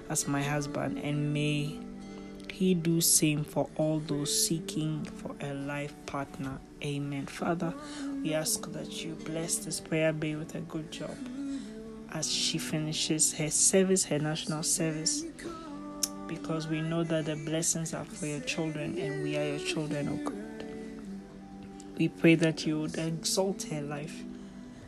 as 0.09 0.27
my 0.27 0.43
husband 0.43 0.99
and 0.99 1.33
may 1.33 1.79
he 2.55 2.73
do 2.73 3.01
same 3.01 3.43
for 3.43 3.67
all 3.75 3.99
those 3.99 4.47
seeking 4.47 5.03
for 5.03 5.35
a 5.41 5.53
life 5.53 5.93
partner. 6.05 6.57
Amen. 6.81 7.25
Father, 7.25 7.73
we 8.23 8.33
ask 8.33 8.71
that 8.71 9.03
you 9.03 9.11
bless 9.25 9.57
this 9.57 9.81
prayer 9.81 10.13
bay 10.13 10.35
with 10.35 10.55
a 10.55 10.61
good 10.61 10.89
job 10.89 11.17
as 12.13 12.31
she 12.31 12.57
finishes 12.57 13.33
her 13.33 13.49
service, 13.49 14.05
her 14.05 14.19
national 14.19 14.63
service, 14.63 15.25
because 16.27 16.69
we 16.69 16.79
know 16.79 17.03
that 17.03 17.25
the 17.25 17.35
blessings 17.35 17.93
are 17.93 18.05
for 18.05 18.25
your 18.25 18.39
children 18.39 18.97
and 18.97 19.21
we 19.21 19.35
are 19.35 19.57
your 19.57 19.59
children, 19.59 20.07
oh 20.07 20.29
God. 20.29 20.65
We 21.97 22.07
pray 22.07 22.35
that 22.35 22.65
you 22.65 22.79
would 22.79 22.97
exalt 22.97 23.63
her 23.63 23.81
life 23.81 24.23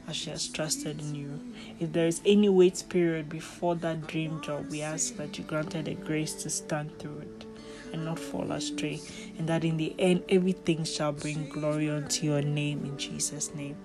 as 0.08 0.15
she 0.15 0.30
has 0.30 0.47
trusted 0.47 1.01
in 1.01 1.15
you. 1.15 1.53
If 1.82 1.91
there 1.91 2.08
is 2.08 2.21
any 2.25 2.47
wait 2.47 2.86
period 2.88 3.27
before 3.27 3.75
that 3.75 4.08
dream 4.08 4.39
job, 4.41 4.69
we 4.69 4.82
ask 4.82 5.17
that 5.17 5.38
you 5.38 5.43
grant 5.43 5.73
her 5.73 5.82
the 5.82 5.95
grace 5.95 6.34
to 6.43 6.49
stand 6.49 6.97
through 6.97 7.19
it 7.19 7.47
and 7.93 8.06
not 8.06 8.19
fall 8.19 8.52
astray, 8.52 9.00
and 9.38 9.47
that 9.50 9.63
in 9.63 9.78
the 9.78 9.95
end 10.00 10.23
everything 10.30 10.84
shall 10.84 11.12
bring 11.12 11.50
glory 11.50 11.89
unto 11.89 12.26
your 12.26 12.41
name 12.41 12.84
in 12.86 12.97
Jesus' 12.97 13.54
name. 13.54 13.76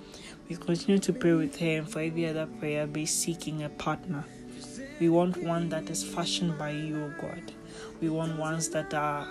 We 0.48 0.56
continue 0.56 0.98
to 0.98 1.12
pray 1.12 1.32
with 1.32 1.60
and 1.62 1.88
for 1.88 2.00
every 2.00 2.26
other 2.26 2.46
prayer 2.46 2.86
be 2.86 3.06
seeking 3.06 3.62
a 3.62 3.68
partner. 3.68 4.24
We 5.00 5.08
want 5.08 5.42
one 5.42 5.68
that 5.70 5.88
is 5.90 6.04
fashioned 6.04 6.58
by 6.58 6.70
you, 6.70 7.04
O 7.04 7.12
God. 7.20 7.52
We 8.00 8.08
want 8.08 8.38
ones 8.38 8.68
that 8.70 8.92
are 8.92 9.26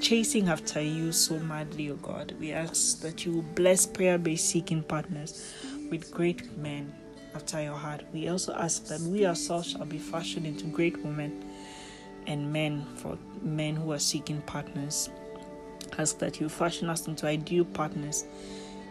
chasing 0.00 0.48
after 0.48 0.80
you 0.80 1.12
so 1.12 1.38
madly, 1.38 1.90
O 1.90 1.96
God. 1.96 2.34
We 2.40 2.52
ask 2.52 3.00
that 3.00 3.24
you 3.24 3.32
will 3.32 3.42
bless 3.54 3.86
prayer 3.86 4.18
based 4.18 4.48
seeking 4.48 4.82
partners 4.82 5.54
with 5.90 6.10
great 6.10 6.56
men 6.58 6.92
after 7.34 7.62
your 7.62 7.74
heart. 7.74 8.02
We 8.12 8.28
also 8.28 8.54
ask 8.54 8.86
that 8.86 9.00
we 9.00 9.26
ourselves 9.26 9.70
shall 9.70 9.84
be 9.84 9.98
fashioned 9.98 10.46
into 10.46 10.64
great 10.66 11.02
women 11.04 11.44
and 12.26 12.52
men 12.52 12.84
for 12.96 13.18
men 13.42 13.76
who 13.76 13.92
are 13.92 13.98
seeking 13.98 14.40
partners. 14.42 15.10
Ask 15.98 16.18
that 16.18 16.40
you 16.40 16.48
fashion 16.48 16.90
us 16.90 17.06
into 17.06 17.26
ideal 17.26 17.64
partners 17.64 18.24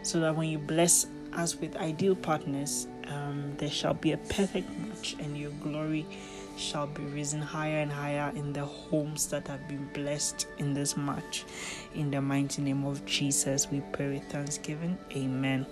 so 0.02 0.20
that 0.20 0.34
when 0.34 0.48
you 0.48 0.58
bless 0.58 1.06
us 1.32 1.56
with 1.56 1.76
ideal 1.76 2.14
partners, 2.14 2.86
um, 3.08 3.52
there 3.58 3.70
shall 3.70 3.94
be 3.94 4.12
a 4.12 4.16
perfect 4.16 4.70
match 4.78 5.16
and 5.20 5.36
your 5.36 5.50
glory 5.62 6.06
shall 6.56 6.86
be 6.86 7.02
risen 7.04 7.40
higher 7.40 7.80
and 7.80 7.92
higher 7.92 8.32
in 8.34 8.52
the 8.52 8.64
homes 8.64 9.26
that 9.28 9.46
have 9.46 9.68
been 9.68 9.88
blessed 9.92 10.46
in 10.58 10.72
this 10.74 10.96
match. 10.96 11.44
In 11.94 12.10
the 12.10 12.20
mighty 12.20 12.62
name 12.62 12.84
of 12.84 13.04
Jesus, 13.04 13.70
we 13.70 13.82
pray 13.92 14.14
with 14.14 14.24
thanksgiving. 14.30 14.96
Amen. 15.14 15.66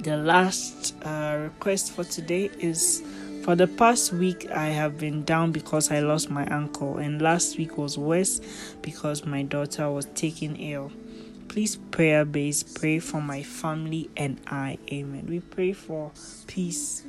The 0.00 0.16
last 0.16 0.94
uh, 1.04 1.38
request 1.40 1.92
for 1.92 2.04
today 2.04 2.50
is 2.58 3.02
for 3.48 3.56
the 3.56 3.66
past 3.66 4.12
week, 4.12 4.46
I 4.50 4.66
have 4.66 4.98
been 4.98 5.24
down 5.24 5.52
because 5.52 5.90
I 5.90 6.00
lost 6.00 6.28
my 6.28 6.44
uncle, 6.48 6.98
and 6.98 7.22
last 7.22 7.56
week 7.56 7.78
was 7.78 7.96
worse 7.96 8.42
because 8.82 9.24
my 9.24 9.42
daughter 9.42 9.90
was 9.90 10.04
taken 10.04 10.54
ill. 10.56 10.92
Please, 11.48 11.76
prayer 11.76 12.26
base, 12.26 12.62
pray 12.62 12.98
for 12.98 13.22
my 13.22 13.42
family 13.42 14.10
and 14.18 14.38
I. 14.48 14.76
Amen. 14.92 15.24
We 15.26 15.40
pray 15.40 15.72
for 15.72 16.12
peace 16.46 17.04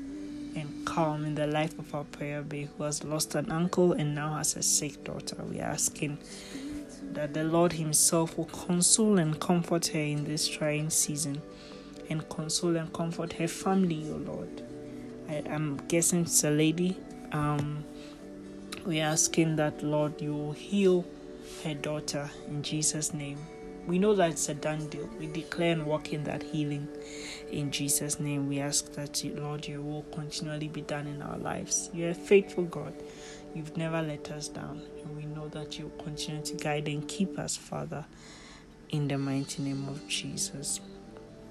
and 0.56 0.86
calm 0.86 1.25
in 1.25 1.36
the 1.36 1.45
life 1.45 1.78
of 1.78 1.93
our 1.93 2.06
prayer 2.06 2.41
base 2.41 2.69
who 2.78 2.84
has 2.86 3.04
lost 3.04 3.36
an 3.36 3.52
uncle 3.52 3.91
and 3.91 4.15
now 4.15 4.36
has 4.36 4.56
a 4.56 4.63
sick 4.63 5.04
daughter. 5.04 5.43
We 5.43 5.60
are 5.60 5.71
asking 5.71 6.19
that 7.12 7.34
the 7.34 7.43
Lord 7.43 7.73
Himself 7.73 8.38
will 8.38 8.45
console 8.45 9.19
and 9.19 9.38
comfort 9.41 9.88
her 9.88 9.99
in 9.99 10.23
this 10.23 10.47
trying 10.47 10.89
season 10.89 11.41
and 12.10 12.30
console 12.30 12.78
and 12.78 12.93
comfort 12.93 13.34
her 13.34 13.49
family, 13.49 14.10
O 14.10 14.15
Lord. 14.15 14.68
I, 15.30 15.44
am 15.46 15.80
guessing 15.88 16.22
it's 16.22 16.44
a 16.44 16.50
lady. 16.50 16.98
Um, 17.32 17.84
we're 18.84 19.04
asking 19.04 19.58
that 19.58 19.84
Lord 19.84 20.20
you 20.20 20.54
heal 20.54 21.06
her 21.63 21.76
daughter 21.76 22.30
in 22.48 22.63
Jesus' 22.63 23.13
name. 23.13 23.38
We 23.86 24.00
know 24.00 24.15
that 24.15 24.32
it's 24.32 24.50
a 24.50 24.56
done 24.56 24.88
deal. 24.89 25.08
We 25.20 25.28
declare 25.28 25.74
and 25.74 25.86
walk 25.86 26.13
in 26.13 26.24
that 26.24 26.42
healing 26.42 26.88
in 27.52 27.72
Jesus' 27.72 28.20
name. 28.20 28.50
We 28.50 28.60
ask 28.60 28.92
that 28.94 29.24
Lord 29.36 29.68
your 29.68 29.82
will 29.82 30.04
continually 30.12 30.68
be 30.68 30.82
done 30.82 31.06
in 31.06 31.22
our 31.22 31.38
lives. 31.38 31.92
You're 31.94 32.12
a 32.12 32.15
faithful 32.15 32.63
God. 32.63 32.94
You've 33.54 33.78
never 33.78 34.02
let 34.02 34.32
us 34.32 34.48
down, 34.48 34.82
and 35.04 35.15
we 35.15 35.26
know 35.26 35.48
that 35.50 35.78
you 35.78 35.86
will 35.86 36.04
continue 36.04 36.44
to 36.44 36.54
guide 36.56 36.88
and 36.88 37.08
keep 37.08 37.38
us, 37.39 37.56
Father, 37.56 38.06
in 38.89 39.08
the 39.08 39.18
mighty 39.18 39.63
name 39.63 39.88
of 39.88 40.08
Jesus. 40.08 40.80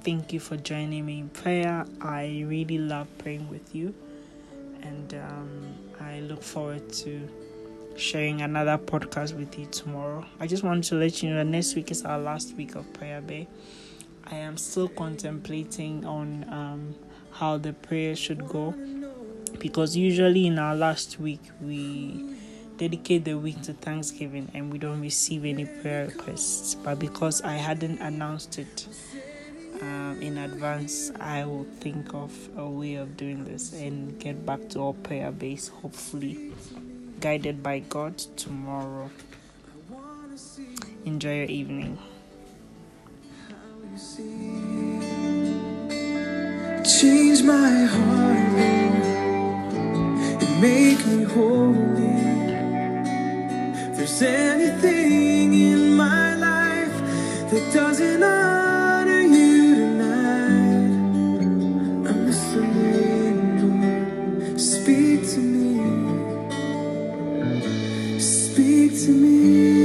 Thank 0.05 0.33
you 0.33 0.41
for 0.41 0.57
joining 0.57 1.05
me 1.05 1.19
in 1.19 1.29
prayer. 1.29 1.85
I 2.01 2.45
really 2.47 2.79
love 2.79 3.07
praying 3.19 3.49
with 3.49 3.75
you, 3.75 3.95
and 4.83 5.13
um, 5.15 5.75
I 6.01 6.21
look 6.21 6.43
forward 6.43 6.93
to 6.95 7.29
sharing 7.97 8.43
another 8.43 8.79
podcast 8.79 9.37
with 9.37 9.59
you 9.59 9.67
tomorrow. 9.67 10.25
I 10.39 10.47
just 10.47 10.63
wanted 10.63 10.85
to 10.85 10.95
let 10.95 11.23
you 11.23 11.31
know 11.31 11.37
that 11.37 11.47
next 11.47 11.75
week 11.75 11.91
is 11.91 12.05
our 12.05 12.19
last 12.19 12.55
week 12.55 12.77
of 12.77 12.91
Prayer 12.93 13.21
Bay. 13.21 13.49
I 14.25 14.37
am 14.37 14.57
still 14.57 14.89
contemplating 14.89 16.07
on 16.07 16.44
um, 16.49 16.94
how 17.33 17.59
the 17.59 17.73
prayer 17.73 18.15
should 18.15 18.46
go 18.46 18.75
because 19.59 19.96
usually 19.96 20.46
in 20.46 20.59
our 20.59 20.77
last 20.77 21.19
week 21.19 21.40
we 21.61 22.37
dedicate 22.77 23.25
the 23.25 23.35
week 23.35 23.61
to 23.63 23.73
Thanksgiving 23.73 24.49
and 24.55 24.73
we 24.73 24.79
don't 24.79 25.01
receive 25.01 25.44
any 25.44 25.65
prayer 25.65 26.07
requests. 26.07 26.75
But 26.77 26.99
because 26.99 27.42
I 27.42 27.55
hadn't 27.55 28.01
announced 28.01 28.59
it 28.59 28.87
um, 29.81 30.18
in 30.20 30.38
advance, 30.38 31.10
I 31.20 31.44
will 31.44 31.66
think 31.81 32.14
of 32.14 32.33
a 32.56 32.68
way 32.68 32.94
of 32.94 33.16
doing 33.16 33.44
this 33.44 33.72
and 33.72 34.18
get 34.18 34.44
back 34.44 34.68
to 34.70 34.83
our 34.83 34.92
prayer 34.92 35.31
base, 35.31 35.68
hopefully, 35.68 36.52
guided 37.20 37.62
by 37.62 37.81
God 37.81 38.18
tomorrow. 38.37 39.10
Enjoy 41.04 41.37
your 41.37 41.44
evening. 41.46 41.98
Change 46.85 47.42
my 47.42 47.85
heart, 47.85 48.37
and 50.42 50.60
make 50.60 51.06
me 51.06 51.24
holy. 51.24 52.18
If 53.90 53.96
there's 53.96 54.22
anything 54.22 55.54
in 55.54 55.94
my 55.94 56.35
life 56.37 56.96
that 57.50 57.70
doesn't 57.72 58.22
to 69.09 69.15
me. 69.15 69.77